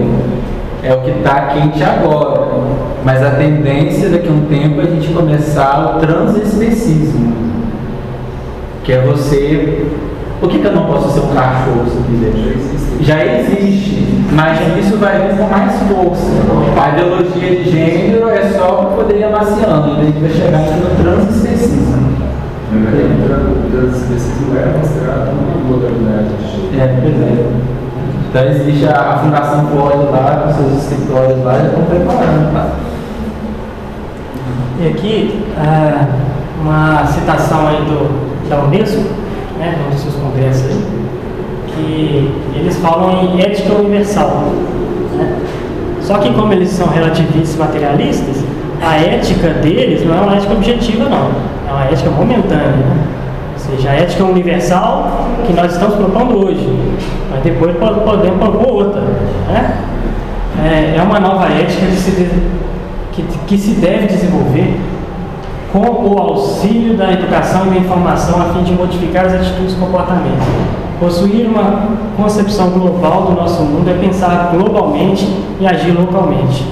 [0.83, 2.47] é o que está quente agora,
[3.05, 7.33] mas a tendência daqui a um tempo é a gente começar o transespecismo,
[8.85, 9.87] que é você.
[10.41, 12.74] Por que, que eu não posso ser um cachorro se eu quiser?
[13.01, 16.30] Já existe, mas isso vai vir com mais força.
[16.80, 20.61] A ideologia de gênero é só para poder ir amaciando, e a gente vai chegar
[20.61, 22.14] no transespecismo.
[24.09, 26.82] Vezes não é considerado uma modalidade de gênero.
[26.82, 27.74] É, pois é.
[28.35, 32.70] Então existe a, Fundação Flórida lá, com seus escritórios lá, já estão preparando, tá?
[34.80, 36.09] E aqui, ah,
[36.61, 39.05] uma citação aí do, da Unesco,
[39.65, 40.85] né, num dos seus congressos aí,
[41.69, 44.53] que eles falam em ética universal.
[45.17, 45.37] Né?
[46.01, 48.45] Só que como eles são relativistas materialistas,
[48.83, 51.31] a ética deles não é uma ética objetiva não,
[51.69, 52.67] é uma ética momentânea.
[52.67, 53.07] Né?
[53.55, 56.69] Ou seja, a ética universal que nós estamos propondo hoje,
[57.31, 59.01] mas depois podemos propor outra.
[59.01, 59.79] Né?
[60.62, 62.31] É, é uma nova ética que se,
[63.12, 64.79] que, que se deve desenvolver
[65.75, 69.77] com o auxílio da educação e da informação a fim de modificar as atitudes e
[69.77, 70.47] comportamentos.
[71.01, 76.64] Possuir uma concepção global do nosso mundo é pensar globalmente e agir localmente.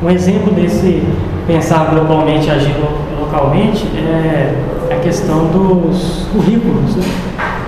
[0.00, 1.02] Um exemplo desse
[1.48, 2.76] pensar globalmente e agir
[3.18, 4.62] localmente é
[4.92, 6.94] a questão dos currículos.
[6.94, 7.02] Né?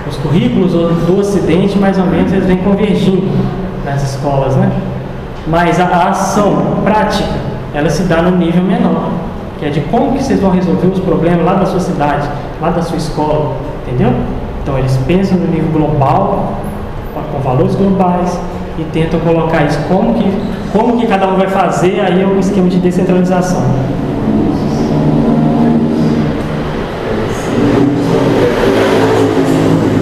[0.09, 3.27] Os currículos do Ocidente, mais ou menos, eles vêm convergindo
[3.83, 4.71] nas escolas, né?
[5.45, 7.35] Mas a ação prática,
[7.73, 9.09] ela se dá no nível menor,
[9.59, 12.27] que é de como que vocês vão resolver os problemas lá da sua cidade,
[12.61, 13.55] lá da sua escola,
[13.85, 14.13] entendeu?
[14.61, 16.57] Então eles pensam no nível global,
[17.31, 18.37] com valores globais,
[18.77, 20.31] e tentam colocar isso como que,
[20.71, 23.63] como que cada um vai fazer, aí é um esquema de descentralização.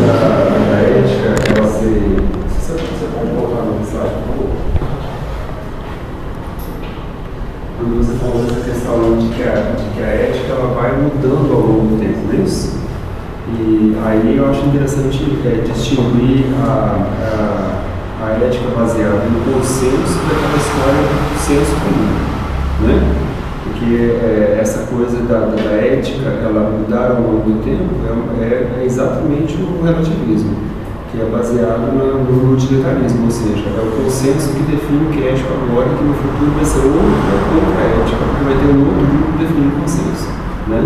[0.05, 0.13] Da,
[0.71, 1.85] da ética, ela se.
[2.49, 4.49] Você, você pode voltar no slide, por favor?
[7.77, 11.53] Quando você falou dessa questão de que, a, de que a ética ela vai mudando
[11.53, 12.75] ao longo do tempo, não é isso?
[13.47, 20.57] E aí eu acho interessante é, distinguir a, a, a ética baseada no consenso daquela
[20.57, 22.97] história do senso comum, né?
[23.63, 27.85] Porque é, essa coisa da, da, ética, ela mudar ao longo do tempo,
[28.41, 30.57] é, é, é exatamente o relativismo,
[31.11, 35.21] que é baseado na, no utilitarismo, ou seja, é o consenso que define o que
[35.21, 38.81] é ético agora, que no futuro vai ser outra, outra ética, porque vai ter um
[38.81, 40.27] outro grupo definindo o consenso,
[40.65, 40.81] né?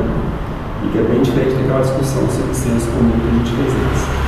[0.83, 4.19] E que é bem diferente daquela discussão sobre senso comum que a gente fez antes.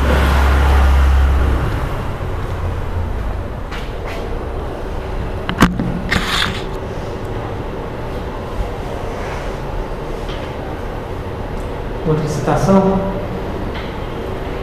[12.08, 13.00] Outra citação.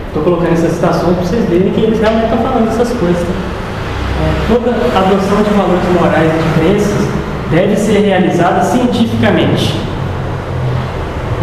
[0.09, 3.23] Estou colocando essas citações para vocês verem que eles realmente estão falando essas coisas.
[3.23, 7.09] É, toda adoção de valores morais e de crenças
[7.51, 9.81] deve ser realizada cientificamente.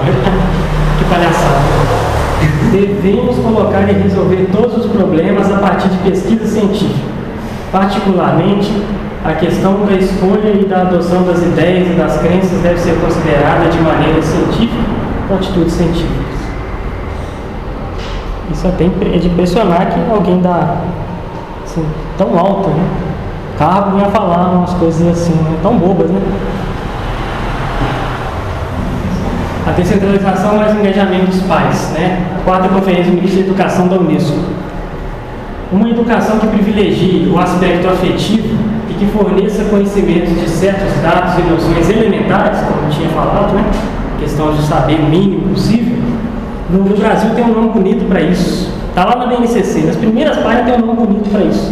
[0.02, 0.14] Olha
[1.00, 1.76] que palhaçada.
[2.72, 7.08] Devemos colocar e resolver todos os problemas a partir de pesquisa científica,
[7.72, 8.70] particularmente
[9.24, 13.70] a questão da escolha e da adoção das ideias e das crenças deve ser considerada
[13.70, 14.96] de maneira científica
[15.28, 16.25] com atitudes científicas.
[18.52, 20.78] Isso até é de impressionar que alguém dá
[21.64, 21.86] assim,
[22.18, 22.86] tão alto, né?
[23.58, 25.58] Cargo ia falar umas coisas assim, né?
[25.62, 26.22] tão bobas, né?
[29.68, 32.24] A descentralização mais engajamento dos pais, né?
[32.44, 34.38] Quarta conferência do ministro da Educação da Unesco.
[35.72, 38.56] Uma educação que privilegie o aspecto afetivo
[38.90, 43.66] e que forneça conhecimentos de certos dados e noções elementares, como tinha falado, né?
[44.20, 45.95] Questão de saber o mínimo possível.
[46.70, 48.74] No, no Brasil tem um nome bonito para isso.
[48.90, 51.72] Está lá na BNCC, nas primeiras páginas tem um nome bonito para isso.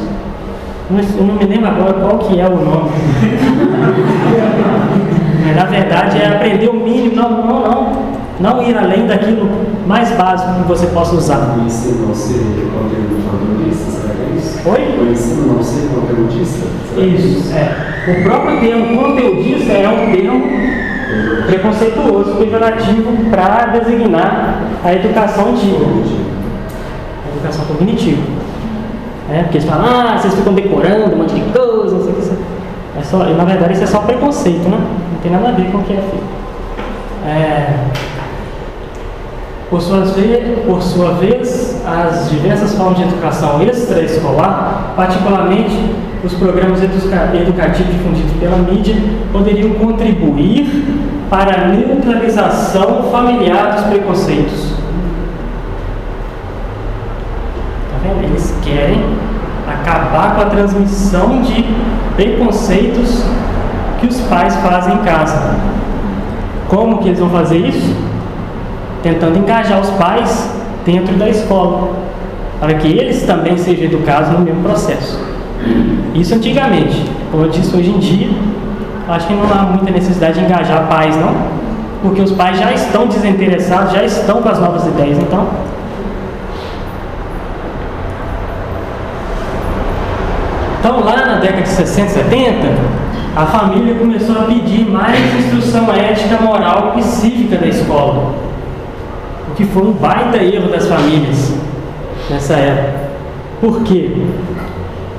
[1.18, 2.92] Eu não me lembro agora qual que é o nome.
[5.46, 8.14] Mas na verdade é aprender o mínimo, não, não, não.
[8.40, 9.48] Não ir além daquilo
[9.88, 11.56] mais básico que você possa usar.
[11.58, 12.40] O ensino não ser
[12.74, 14.70] conteudista, será que é isso?
[14.70, 15.00] Oi?
[15.00, 16.66] O ensino não ser conteudista?
[16.98, 18.12] Isso, é.
[18.12, 20.44] O próprio termo conteudista é um termo
[21.46, 24.53] preconceituoso, pejorativo, para designar
[24.84, 25.86] a educação antiga.
[27.26, 28.22] A educação cognitiva.
[29.32, 32.16] É, porque eles falam, ah, vocês ficam decorando um monte de coisa, não sei o
[32.16, 32.54] que.
[33.00, 34.78] É só, na verdade isso é só preconceito, né?
[34.78, 36.44] Não tem nada a ver com o que é feito.
[37.26, 37.74] É,
[39.70, 45.76] por, suas ve por sua vez, as diversas formas de educação extraescolar, particularmente
[46.24, 48.96] os programas educa educativos difundidos pela mídia,
[49.32, 50.86] poderiam contribuir
[51.30, 54.74] para a neutralização familiar dos preconceitos.
[57.90, 58.24] Tá vendo?
[58.26, 59.04] Eles querem
[59.68, 61.66] acabar com a transmissão de
[62.16, 63.24] preconceitos
[64.00, 65.56] que os pais fazem em casa.
[66.68, 67.96] Como que eles vão fazer isso?
[69.02, 70.52] Tentando engajar os pais
[70.86, 71.92] dentro da escola,
[72.60, 75.20] para que eles também sejam educados no mesmo processo.
[76.14, 78.30] Isso antigamente, como eu disse hoje em dia,
[79.08, 81.36] acho que não há muita necessidade de engajar pais, não.
[82.02, 85.18] porque os pais já estão desinteressados, já estão com as novas ideias.
[85.20, 85.48] Então,
[90.84, 92.68] então lá na década de 60, 70,
[93.38, 98.34] a família começou a pedir mais instrução ética, moral e cívica da escola,
[99.50, 101.54] o que foi um baita erro das famílias
[102.30, 103.00] nessa época.
[103.62, 104.12] Por quê?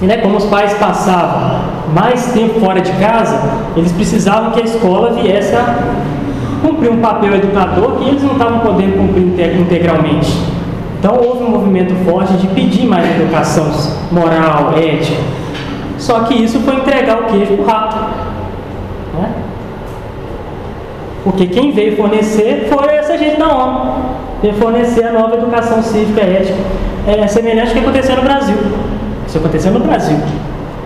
[0.02, 1.62] E, né, como os pais passavam
[1.94, 3.40] mais tempo fora de casa,
[3.74, 5.78] eles precisavam que a escola viesse a
[6.60, 10.30] cumprir um papel educador que eles não estavam podendo cumprir integralmente.
[10.98, 13.72] Então houve um movimento forte de pedir mais educação
[14.12, 15.43] moral, ética.
[16.04, 17.96] Só que isso foi entregar o queijo para o rato.
[19.14, 19.32] Né?
[21.24, 23.94] Porque quem veio fornecer foi essa gente da ONU.
[24.42, 26.58] Veio fornecer a nova educação cívica e ética.
[27.06, 28.56] É semelhante ao que aconteceu no Brasil.
[29.26, 30.18] Isso aconteceu no Brasil.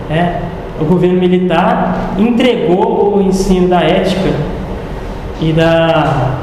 [0.09, 0.39] É,
[0.79, 4.29] o governo militar entregou o ensino da ética
[5.41, 6.37] e da,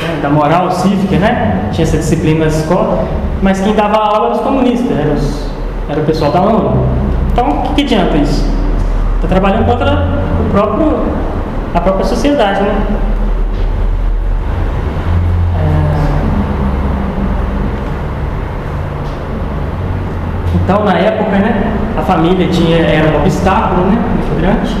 [0.00, 1.68] né, da moral cívica, né?
[1.72, 3.06] Tinha essa disciplina na escola,
[3.42, 5.46] mas quem dava aula era os comunistas, era, os,
[5.90, 7.01] era o pessoal da ONU.
[7.32, 8.46] Então, que, que adianta isso?
[9.16, 10.08] Está trabalhando contra
[10.40, 10.98] o próprio,
[11.74, 12.86] a própria sociedade, né?
[20.64, 24.76] Então, na época, né, a família tinha, era um obstáculo né, muito grande.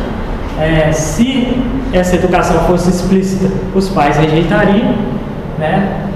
[0.60, 1.60] É, se
[1.92, 4.94] essa educação fosse explícita, os pais rejeitariam,
[5.58, 6.06] né?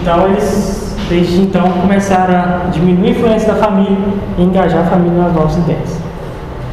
[0.00, 3.96] Então, eles, desde então, começaram a diminuir a influência da família
[4.38, 6.00] e engajar a família nas novas ideias.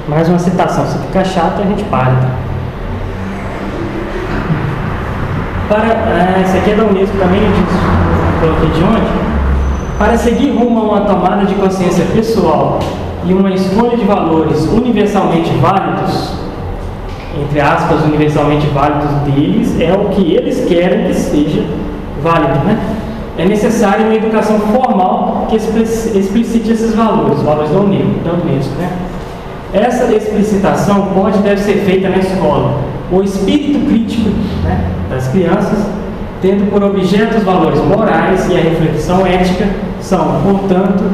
[0.07, 2.11] Mais uma citação, se ficar chato, a gente para.
[2.11, 2.29] Tá?
[5.69, 9.23] Para, é, esse aqui é da Unesco também, eu disse, coloquei de onde?
[9.97, 12.79] Para seguir rumo a uma tomada de consciência pessoal
[13.25, 16.33] e uma escolha de valores universalmente válidos,
[17.41, 21.63] entre aspas, universalmente válidos deles, é o que eles querem que seja
[22.21, 23.02] válido, né?
[23.37, 28.91] É necessária uma educação formal que explicite esses valores, os valores da Unesco, né?
[29.73, 32.79] Essa explicitação pode e deve ser feita na escola.
[33.11, 34.29] O espírito crítico
[34.63, 35.79] né, das crianças
[36.43, 39.65] tendo por objeto os valores morais e a reflexão ética,
[40.01, 41.09] são, portanto,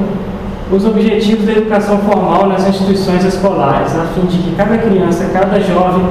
[0.71, 5.59] os objetivos da educação formal nas instituições escolares, a fim de que cada criança, cada
[5.59, 6.03] jovem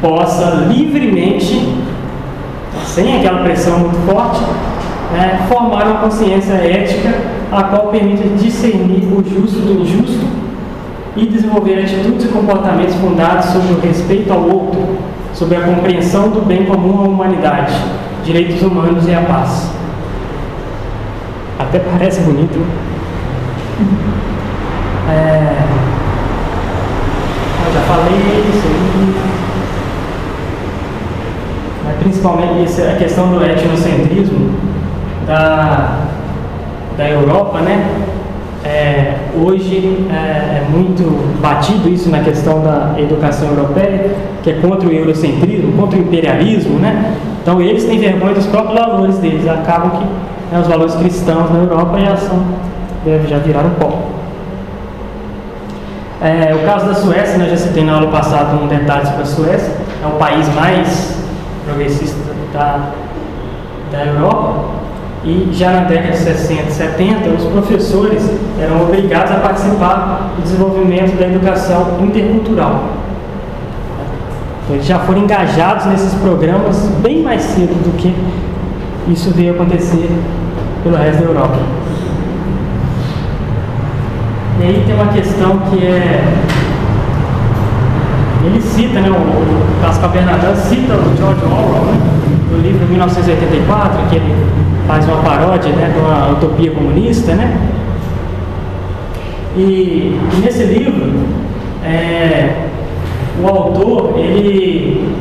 [0.00, 1.74] possa livremente,
[2.86, 4.40] sem aquela pressão muito forte,
[5.12, 7.14] né, formar uma consciência ética
[7.52, 10.26] a qual permita discernir o justo do injusto
[11.14, 14.96] e desenvolver atitudes e comportamentos fundados sobre o respeito ao outro,
[15.34, 17.74] sobre a compreensão do bem comum à humanidade
[18.24, 19.70] direitos humanos e a paz.
[21.58, 22.64] Até parece bonito.
[25.10, 25.56] É,
[27.66, 28.16] eu já falei
[28.48, 29.32] isso aí.
[32.00, 34.71] Principalmente a questão do etnocentrismo
[35.26, 35.98] da,
[36.96, 37.84] da Europa, né?
[38.64, 41.02] É, hoje é, é, muito
[41.40, 46.78] batido isso na questão da educação europeia, que é contra o eurocentrismo, contra o imperialismo,
[46.78, 47.16] né?
[47.42, 50.04] Então eles têm vergonha dos próprios valores deles, acabam que
[50.52, 52.40] né, os valores cristãos na Europa já são
[53.28, 53.98] já viraram pó.
[56.22, 59.26] É, o caso da Suécia, né, já citei na aula passada um detalhe sobre a
[59.26, 59.72] Suécia,
[60.04, 61.18] é o país mais
[61.64, 62.16] progressista
[62.52, 62.90] da,
[63.90, 64.81] da Europa.
[65.24, 68.28] E já na década de 60 e 70, os professores
[68.60, 72.86] eram obrigados a participar do desenvolvimento da educação intercultural.
[74.64, 78.12] Então, eles já foram engajados nesses programas bem mais cedo do que
[79.08, 80.10] isso veio acontecer
[80.82, 81.58] pelo resto da Europa.
[84.60, 86.24] E aí tem uma questão que é.
[88.44, 94.16] Ele cita, né, o Pascal Bernardin cita o George Orwell, né, no livro 1984, que
[94.16, 94.34] ele
[94.86, 97.56] faz uma paródia né, de uma utopia comunista, né?
[99.56, 101.12] E, nesse livro,
[101.84, 102.68] é,
[103.42, 105.14] o autor ele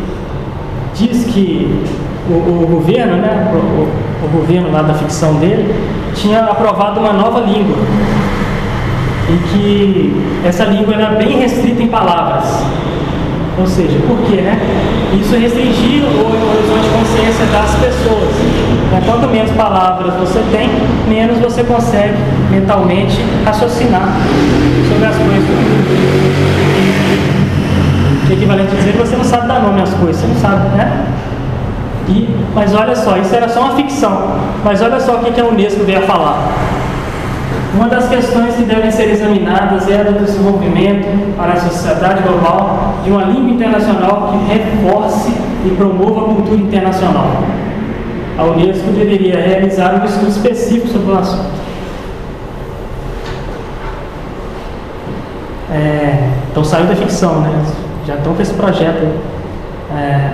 [0.94, 1.84] diz que
[2.30, 5.74] o, o governo, né, o, o, governo lá da ficção dele,
[6.14, 7.78] tinha aprovado uma nova língua
[9.30, 12.64] e que essa língua era bem restrita em palavras.
[13.62, 14.60] Ou seja, por quê, né?
[15.14, 18.34] Isso restringia o horizonte de consciência das pessoas.
[18.92, 19.04] Né?
[19.06, 20.68] Quanto menos palavras você tem,
[21.08, 22.18] menos você consegue
[22.50, 24.18] mentalmente raciocinar
[24.90, 25.44] sobre as coisas.
[28.26, 30.40] Que é equivalente a dizer que você não sabe dar nome às coisas, você não
[30.40, 31.06] sabe, né?
[32.10, 34.40] E, mas olha só, isso era só uma ficção.
[34.64, 36.81] Mas olha só o que a Unesco veio a falar.
[37.74, 42.96] Uma das questões que devem ser examinadas é a do desenvolvimento para a sociedade global
[43.04, 45.32] de uma língua internacional que reforce
[45.66, 47.28] e promova a cultura internacional.
[48.38, 51.52] a Unesco deveria realizar um estudo específico sobre o assunto.
[55.72, 57.66] É, então saiu da ficção, né?
[58.06, 59.08] Já estão com esse projeto.
[59.96, 60.34] É,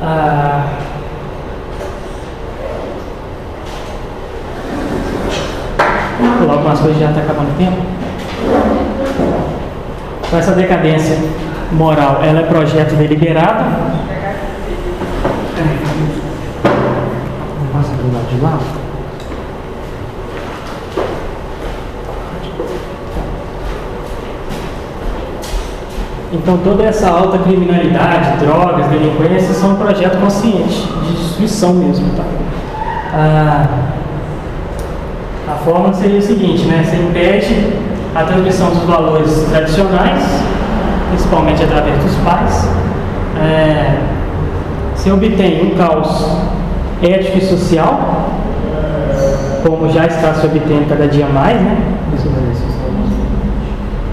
[0.00, 0.66] a,
[6.38, 7.76] pular algumas coisas já está acabando o tempo.
[10.26, 11.16] Então, essa decadência
[11.72, 13.64] moral, ela é projeto deliberado.
[17.72, 18.58] Passa do lado de lá.
[26.32, 32.10] Então toda essa alta criminalidade, drogas, delinquência são um projeto consciente, de destruição mesmo.
[32.16, 32.24] Tá?
[33.14, 33.66] Ah,
[35.66, 36.84] forma seria o seguinte, né?
[36.84, 37.72] Você impede
[38.14, 40.22] a transmissão dos valores tradicionais,
[41.08, 42.68] principalmente através dos pais.
[43.42, 43.98] É,
[44.94, 46.38] você obtém um caos
[47.02, 48.30] ético e social,
[49.66, 51.76] como já está se obtendo cada dia mais, né?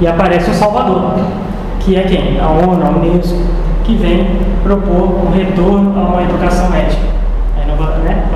[0.01, 1.19] E aparece o Salvador,
[1.79, 2.39] que é quem?
[2.39, 3.37] A ONU, a Unesco,
[3.83, 4.27] que vem
[4.63, 7.12] propor um retorno a uma educação ética,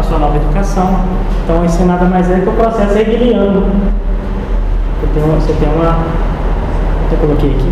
[0.08, 1.02] sua nova educação.
[1.44, 3.68] Então, isso é nada mais é que o processo hegeliano.
[5.14, 5.36] Tem uma.
[5.36, 6.28] Você tem uma
[7.12, 7.72] eu coloquei aqui.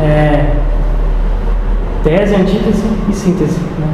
[0.00, 0.54] É,
[2.02, 3.60] tese, antítese e síntese.
[3.78, 3.88] Né?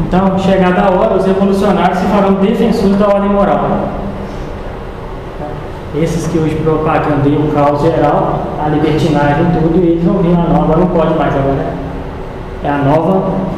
[0.00, 3.68] Então, chegada a hora, os revolucionários se farão defensores da ordem moral.
[5.94, 10.76] Esses que hoje propagandeiam o caos geral, a libertinagem tudo, eles não viram a nova,
[10.76, 11.66] não pode mais agora.
[12.62, 13.55] É a nova.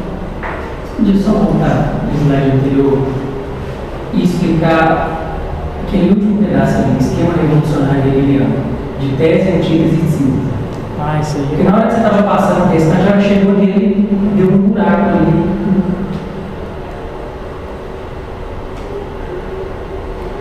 [1.00, 2.98] Deixa eu só voltar no slide anterior
[4.12, 5.36] e explicar
[5.86, 8.54] aquele último pedaço ali, esquema revolucionário hegeliano,
[9.00, 10.48] de tese, antítese e síntese.
[11.00, 11.46] Ah, isso aí.
[11.48, 15.08] Porque na hora que você estava passando o texto, já chegou nele, deu um buraco
[15.10, 15.58] ali.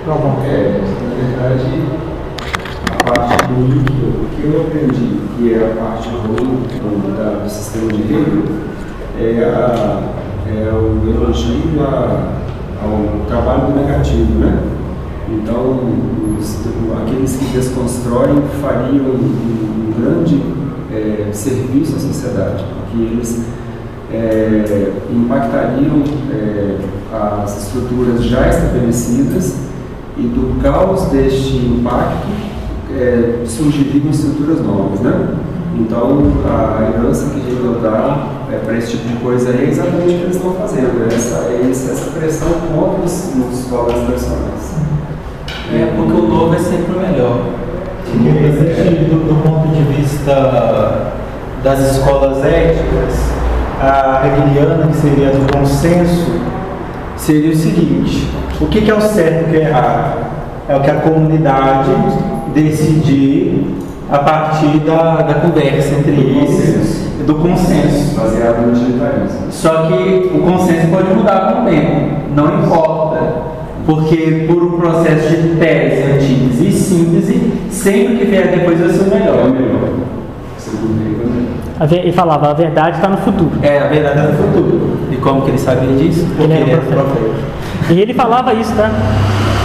[0.03, 0.37] Provão.
[0.43, 1.83] É, na verdade,
[2.91, 7.43] a parte ruim que eu, que eu aprendi, que é a parte ruim do, da,
[7.43, 8.43] do sistema de livro,
[9.19, 10.06] é, a,
[10.77, 12.33] o elogio a,
[12.81, 14.63] ao trabalho do negativo, né?
[15.29, 15.79] Então,
[16.39, 16.59] os,
[17.01, 20.41] aqueles que desconstroem fariam um, um grande
[20.93, 23.45] é, serviço à sociedade, porque eles
[24.11, 26.77] é, impactariam é,
[27.13, 29.57] as estruturas já estabelecidas
[30.17, 32.27] e do caos deste impacto
[32.95, 35.35] é, surgiriam estruturas novas, né?
[35.79, 40.17] Então, a herança que Hegel dá é, para esse tipo de coisa é exatamente o
[40.17, 44.75] que eles estão fazendo, é essa, é essa pressão contra os, os valores personais.
[45.71, 47.41] É porque o novo é sempre o melhor.
[48.07, 51.13] Existe, do, do ponto de vista
[51.63, 53.13] das escolas éticas,
[53.79, 56.39] a hegeliana, que seria do consenso,
[57.17, 58.27] seria o seguinte:
[58.59, 60.25] o que, que é o certo e o que é errado?
[60.69, 61.91] É o que a comunidade
[62.53, 67.07] decidir a partir da, da conversa entre Do eles, consenso.
[67.25, 68.15] do consenso.
[68.19, 69.39] Baseado no utilitarismo.
[69.51, 73.47] Só que o consenso pode mudar com o tempo, não importa.
[73.85, 78.89] Porque por um processo de tese, antítese e síntese, sempre o que vier depois vai
[78.89, 79.49] ser o É o melhor.
[79.49, 79.81] melhor.
[81.79, 81.85] Né?
[81.87, 83.51] Ve- E falava, a verdade está no futuro.
[83.61, 84.97] É, a verdade é no futuro.
[85.11, 86.25] E como que ele sabia disso?
[86.35, 87.35] Porque Ele era profeta.
[87.89, 88.89] E ele falava isso, tá?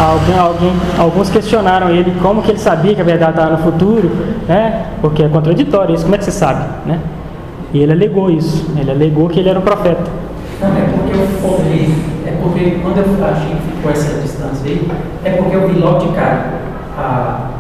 [0.01, 4.11] Alguém, alguns questionaram ele como que ele sabia que a verdade estava no futuro,
[4.49, 4.87] né?
[5.01, 6.99] Porque é contraditório isso, como é que você sabe, né?
[7.73, 10.11] E ele alegou isso, ele alegou que ele era um profeta.
[10.61, 11.95] Não, é porque eu formei,
[12.27, 14.89] é porque quando eu achei que ficou essa distância aí,
[15.25, 16.53] é porque eu vi logo de cara
[16.99, 17.51] a,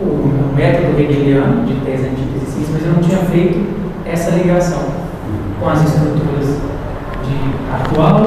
[0.00, 2.40] o, o método hegeliano de tese, antítese
[2.72, 3.66] mas eu não tinha feito
[4.06, 4.82] essa ligação
[5.60, 6.69] com as estruturas
[7.72, 8.26] atual,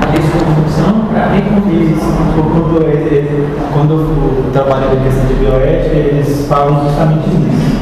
[0.00, 2.12] a desconstrução para a recomposição.
[2.34, 7.74] Quando, ele- quando eu trabalho com questão de bioética, eles falam justamente nisso.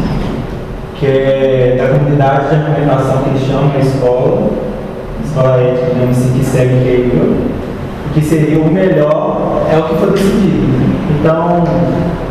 [0.99, 4.51] Que é da comunidade de argumentação que eles chamam na escola,
[5.25, 7.37] escola ética, assim, que segue Hegel,
[8.15, 10.93] que seria o melhor, é o que foi decidido.
[11.19, 11.65] Então,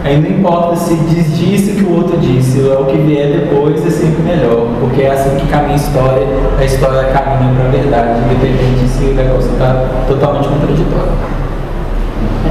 [0.04, 3.86] aí não importa se diz disso que o outro disse, é o que vier depois
[3.86, 6.28] é sempre melhor, porque é assim que caminha a história,
[6.60, 11.12] a história caminha para a verdade, independente se o negócio está totalmente contraditório.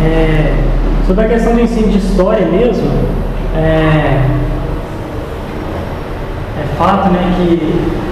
[0.02, 0.54] É,
[1.06, 2.90] sobre a questão do ensino de história mesmo,
[3.56, 4.22] é,
[6.58, 8.09] é fato né, que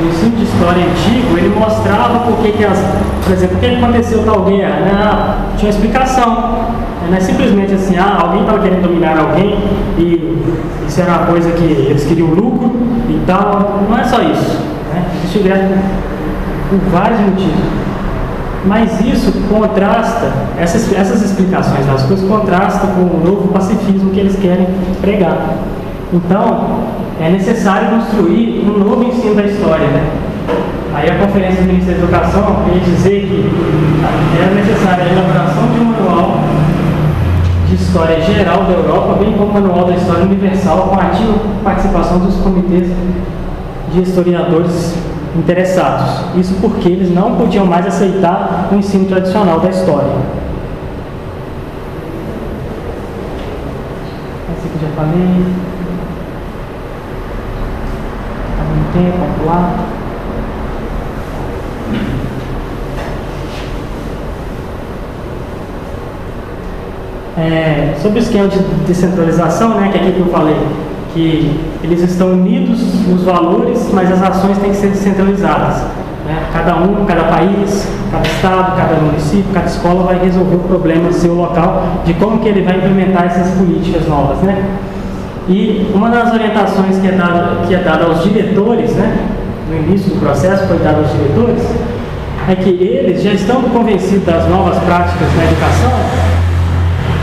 [0.00, 2.78] o ensino de história antigo ele mostrava por que, que as.
[3.24, 4.80] Por exemplo, por que aconteceu tal guerra?
[4.80, 6.68] Não, tinha uma explicação.
[7.08, 9.56] Não é simplesmente assim, ah, alguém estava querendo dominar alguém
[9.96, 10.38] e
[10.86, 12.70] isso era uma coisa que eles queriam lucro
[13.08, 13.82] e tal.
[13.88, 14.58] Não é só isso.
[14.92, 15.04] Né?
[15.24, 15.74] Existe greve
[16.68, 17.88] por vários motivos.
[18.64, 24.36] Mas isso contrasta, essas, essas explicações das coisas contrastam com o novo pacifismo que eles
[24.36, 24.66] querem
[25.00, 25.56] pregar.
[26.12, 26.80] Então,
[27.20, 29.86] é necessário construir um novo ensino da história.
[29.88, 30.10] Né?
[30.94, 35.80] Aí a Conferência do Ministério da Educação queria dizer que era necessária a elaboração de
[35.80, 36.38] um manual
[37.68, 42.18] de história geral da Europa, bem como o manual da história universal, com ativa participação
[42.20, 42.90] dos comitês
[43.92, 44.94] de historiadores
[45.36, 46.36] interessados.
[46.36, 50.12] Isso porque eles não podiam mais aceitar o ensino tradicional da história.
[54.56, 55.68] Esse aqui já falei.
[67.36, 70.56] É, sobre o esquema de descentralização, né, que é aquilo que eu falei,
[71.14, 75.82] que eles estão unidos nos valores, mas as ações têm que ser descentralizadas.
[76.26, 76.48] Né?
[76.52, 81.14] Cada um, cada país, cada estado, cada município, cada escola vai resolver o problema do
[81.14, 84.38] seu local, de como que ele vai implementar essas políticas novas.
[84.38, 84.64] Né?
[85.48, 89.26] E uma das orientações que é dada, que é dada aos diretores, né,
[89.70, 91.62] no início do processo foi dada aos diretores,
[92.48, 95.90] é que eles já estão convencidos das novas práticas na educação,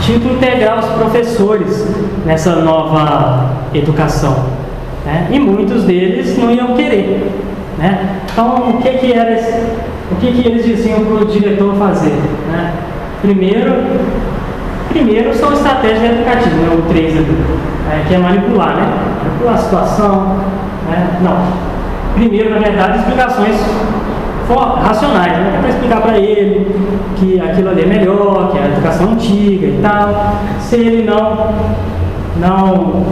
[0.00, 1.86] tinham que integrar os professores
[2.24, 4.44] nessa nova educação.
[5.04, 5.28] Né?
[5.30, 7.30] E muitos deles não iam querer.
[7.78, 8.20] Né?
[8.30, 9.36] Então, o que, que, era
[10.10, 12.14] o que, que eles diziam para o diretor fazer?
[12.50, 12.72] Né?
[13.22, 13.72] Primeiro,
[14.88, 16.76] primeiro são estratégias educativas, né?
[16.76, 17.36] o 3 ali,
[17.90, 18.88] é, que é manipular, né?
[19.24, 20.36] manipular a situação.
[20.88, 21.18] Né?
[21.22, 21.36] Não.
[22.14, 23.56] Primeiro, na verdade, explicações
[24.82, 25.58] racionais, né?
[25.60, 26.66] para explicar para ele
[27.16, 30.36] que aquilo ali é melhor, que é a educação antiga e tal.
[30.60, 31.54] Se ele não,
[32.40, 33.02] não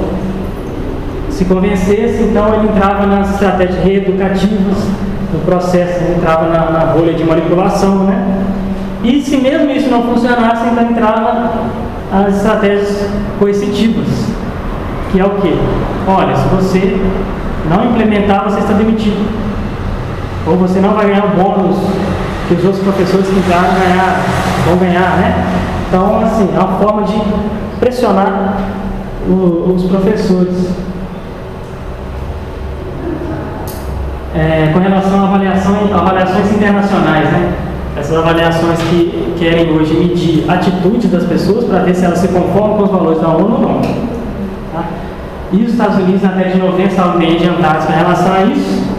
[1.30, 4.76] se convencesse, então ele entrava nas estratégias reeducativas
[5.32, 8.44] do processo, ele entrava na, na bolha de manipulação, né?
[9.02, 11.50] E se mesmo isso não funcionasse, então entrava
[12.12, 14.06] as estratégias coercitivas,
[15.14, 15.54] que é o quê?
[16.08, 17.00] Olha, se você
[17.70, 19.24] não implementar, você está demitido
[20.44, 21.76] ou você não vai ganhar o bônus
[22.48, 24.20] que os outros professores que entraram ganhar,
[24.66, 25.44] vão ganhar, né?
[25.86, 27.14] Então, assim, é uma forma de
[27.78, 28.58] pressionar
[29.28, 30.68] o, os professores.
[34.34, 37.52] É, com relação à avaliação, avaliações internacionais, né?
[37.96, 42.78] Essas avaliações que querem hoje medir atitudes das pessoas para ver se elas se conformam
[42.78, 44.14] com os valores da ONU ou não.
[45.54, 48.94] E os Estados Unidos, na década de 90, estavam bem adiantados com relação a isso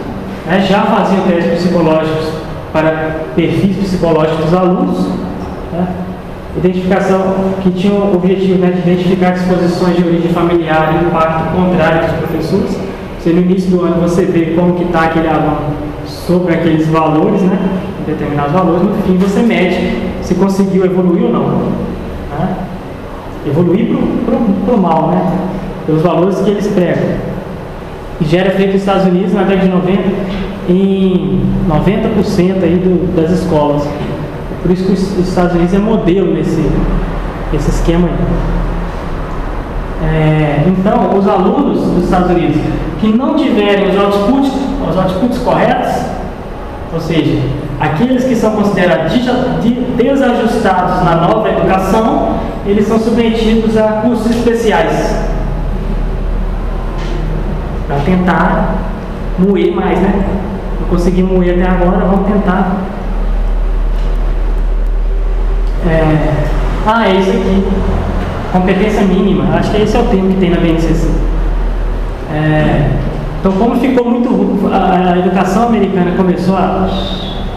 [0.46, 2.28] né, já faziam testes psicológicos
[2.72, 5.08] para perfis psicológicos dos alunos,
[5.72, 5.86] né,
[6.56, 7.20] identificação
[7.62, 12.16] que tinha o objetivo né, de identificar disposições de origem familiar e impacto contrário dos
[12.18, 12.80] professores.
[13.20, 15.58] Se no início do ano você vê como que está aquele aluno
[16.06, 17.58] sobre aqueles valores, né,
[18.06, 21.48] determinados valores, no fim você mede se conseguiu evoluir ou não.
[21.48, 22.56] Né?
[23.46, 25.55] Evoluir para o mal, né?
[25.86, 27.36] Pelos valores que eles pregam
[28.22, 30.02] já era feito nos Estados Unidos na década de 90
[30.68, 33.86] em 90% aí do, das escolas.
[34.62, 36.64] Por isso que os Estados Unidos é modelo nesse,
[37.54, 38.14] esse esquema aí.
[40.08, 42.56] É, então, os alunos dos Estados Unidos
[43.00, 44.52] que não tiverem os outputs,
[44.88, 45.92] os outputs corretos,
[46.92, 47.38] ou seja,
[47.78, 49.12] aqueles que são considerados
[49.96, 52.36] desajustados na nova educação,
[52.66, 55.35] eles são submetidos a cursos especiais
[57.86, 58.74] para tentar
[59.38, 60.24] moer mais, né?
[60.80, 62.76] Não consegui moer até agora, vamos tentar.
[65.86, 66.30] É...
[66.86, 67.66] Ah, é isso aqui.
[68.52, 69.56] Competência mínima.
[69.56, 71.08] Acho que esse é o termo que tem na BNCC.
[72.32, 72.90] É...
[73.40, 74.28] Então, como ficou muito.
[74.72, 76.88] A educação americana começou a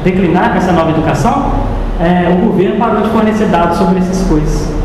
[0.04, 1.52] declinar com essa nova educação,
[2.00, 4.79] é, o governo parou de fornecer dados sobre essas coisas.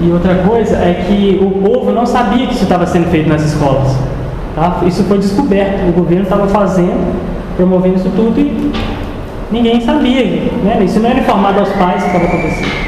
[0.00, 3.42] E outra coisa é que o povo não sabia que isso estava sendo feito nas
[3.42, 3.96] escolas.
[4.54, 4.80] Tá?
[4.86, 5.88] Isso foi descoberto.
[5.88, 7.14] O governo estava fazendo,
[7.56, 8.72] promovendo isso tudo e
[9.50, 10.24] ninguém sabia.
[10.62, 10.82] Né?
[10.84, 12.86] Isso não era informado aos pais que estava acontecendo.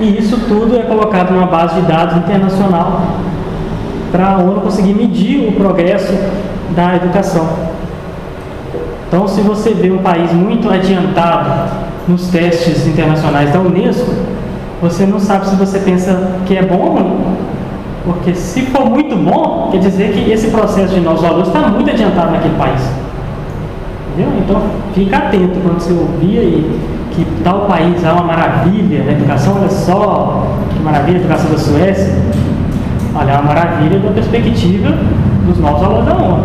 [0.00, 3.02] E isso tudo é colocado numa base de dados internacional
[4.12, 6.12] para a ONU conseguir medir o progresso
[6.70, 7.48] da educação.
[9.08, 14.12] Então, se você vê um país muito adiantado nos testes internacionais da Unesco,
[14.80, 17.16] você não sabe se você pensa que é bom ou não.
[18.04, 21.90] Porque se for muito bom, quer dizer que esse processo de novos valores está muito
[21.90, 22.82] adiantado naquele país.
[24.12, 24.32] Entendeu?
[24.38, 24.62] Então
[24.94, 26.80] fica atento quando você ouvir aí
[27.12, 31.58] que tal país é uma maravilha, a educação, olha só, que maravilha a educação da
[31.58, 32.14] Suécia.
[33.14, 34.92] Olha, é uma maravilha da perspectiva
[35.46, 36.44] dos novos valores da ONU.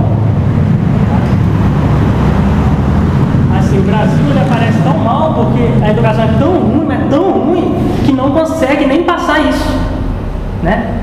[4.30, 7.76] Ele aparece tão mal porque a educação é tão ruim, é tão ruim,
[8.06, 9.80] que não consegue nem passar isso.
[10.64, 10.94] Né?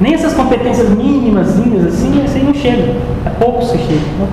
[0.00, 2.94] Nem essas competências mínimas assim, assim não chega.
[3.24, 4.00] É pouco se chega.
[4.18, 4.28] Né?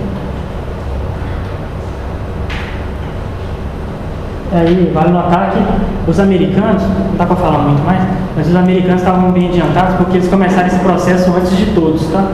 [4.54, 8.02] Aí vale notar que os americanos, não dá para falar muito mais,
[8.36, 12.28] mas os americanos estavam bem adiantados porque eles começaram esse processo antes de todos, tá?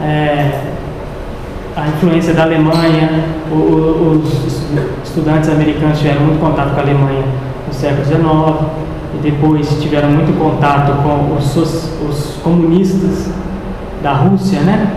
[0.00, 0.60] É,
[1.76, 3.24] a influência da Alemanha,
[3.54, 4.66] os
[5.04, 7.24] estudantes americanos tiveram muito contato com a Alemanha
[7.66, 13.30] no século XIX e depois tiveram muito contato com os, comunistas
[14.02, 14.88] da Rússia, né?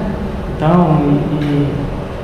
[0.55, 0.97] Então,
[1.41, 1.67] e,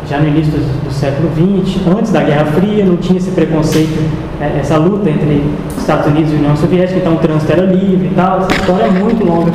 [0.08, 4.00] já no início do, do século XX, antes da Guerra Fria, não tinha esse preconceito,
[4.40, 5.44] né, essa luta entre
[5.78, 8.40] Estados Unidos e União Soviética, então o trânsito era livre e tal.
[8.40, 9.52] Essa história é muito longa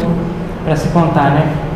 [0.64, 1.69] para se contar, né?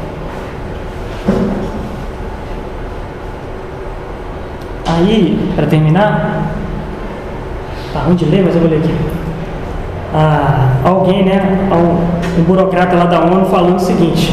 [5.05, 6.47] Aí, para terminar,
[7.93, 8.95] tá ruim de ler, mas eu vou ler aqui.
[10.15, 14.33] Ah, alguém, né, um, um burocrata lá da ONU falando o seguinte: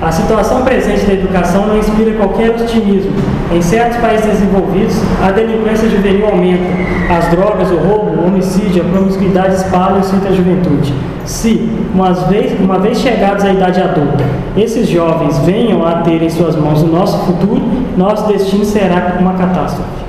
[0.00, 3.12] a situação presente da educação não inspira qualquer otimismo.
[3.50, 6.64] Em certos países desenvolvidos, a delinquência juvenil aumenta,
[7.08, 10.92] as drogas, o roubo, o homicídio, a promiscuidade espalham-se entre a juventude.
[11.24, 14.24] Se, uma vez, uma vez chegados à idade adulta,
[14.56, 17.62] esses jovens venham a ter em suas mãos o nosso futuro,
[17.96, 20.04] nosso destino será uma catástrofe.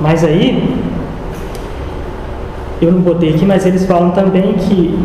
[0.00, 0.76] Mas aí,
[2.80, 4.98] eu não botei aqui, mas eles falam também que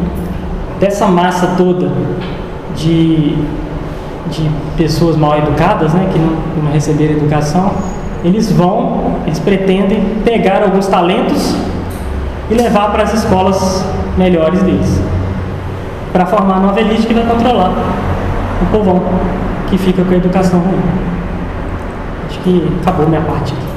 [0.83, 1.89] dessa massa toda
[2.75, 3.37] de,
[4.29, 7.71] de pessoas mal educadas, né, que não, que não receberam educação,
[8.21, 11.55] eles vão, eles pretendem pegar alguns talentos
[12.51, 13.85] e levar para as escolas
[14.17, 15.01] melhores deles,
[16.11, 17.71] para formar a nova elite que vai controlar
[18.61, 19.01] o povão
[19.69, 20.81] que fica com a educação ruim.
[22.27, 23.72] Acho que acabou minha parte aqui.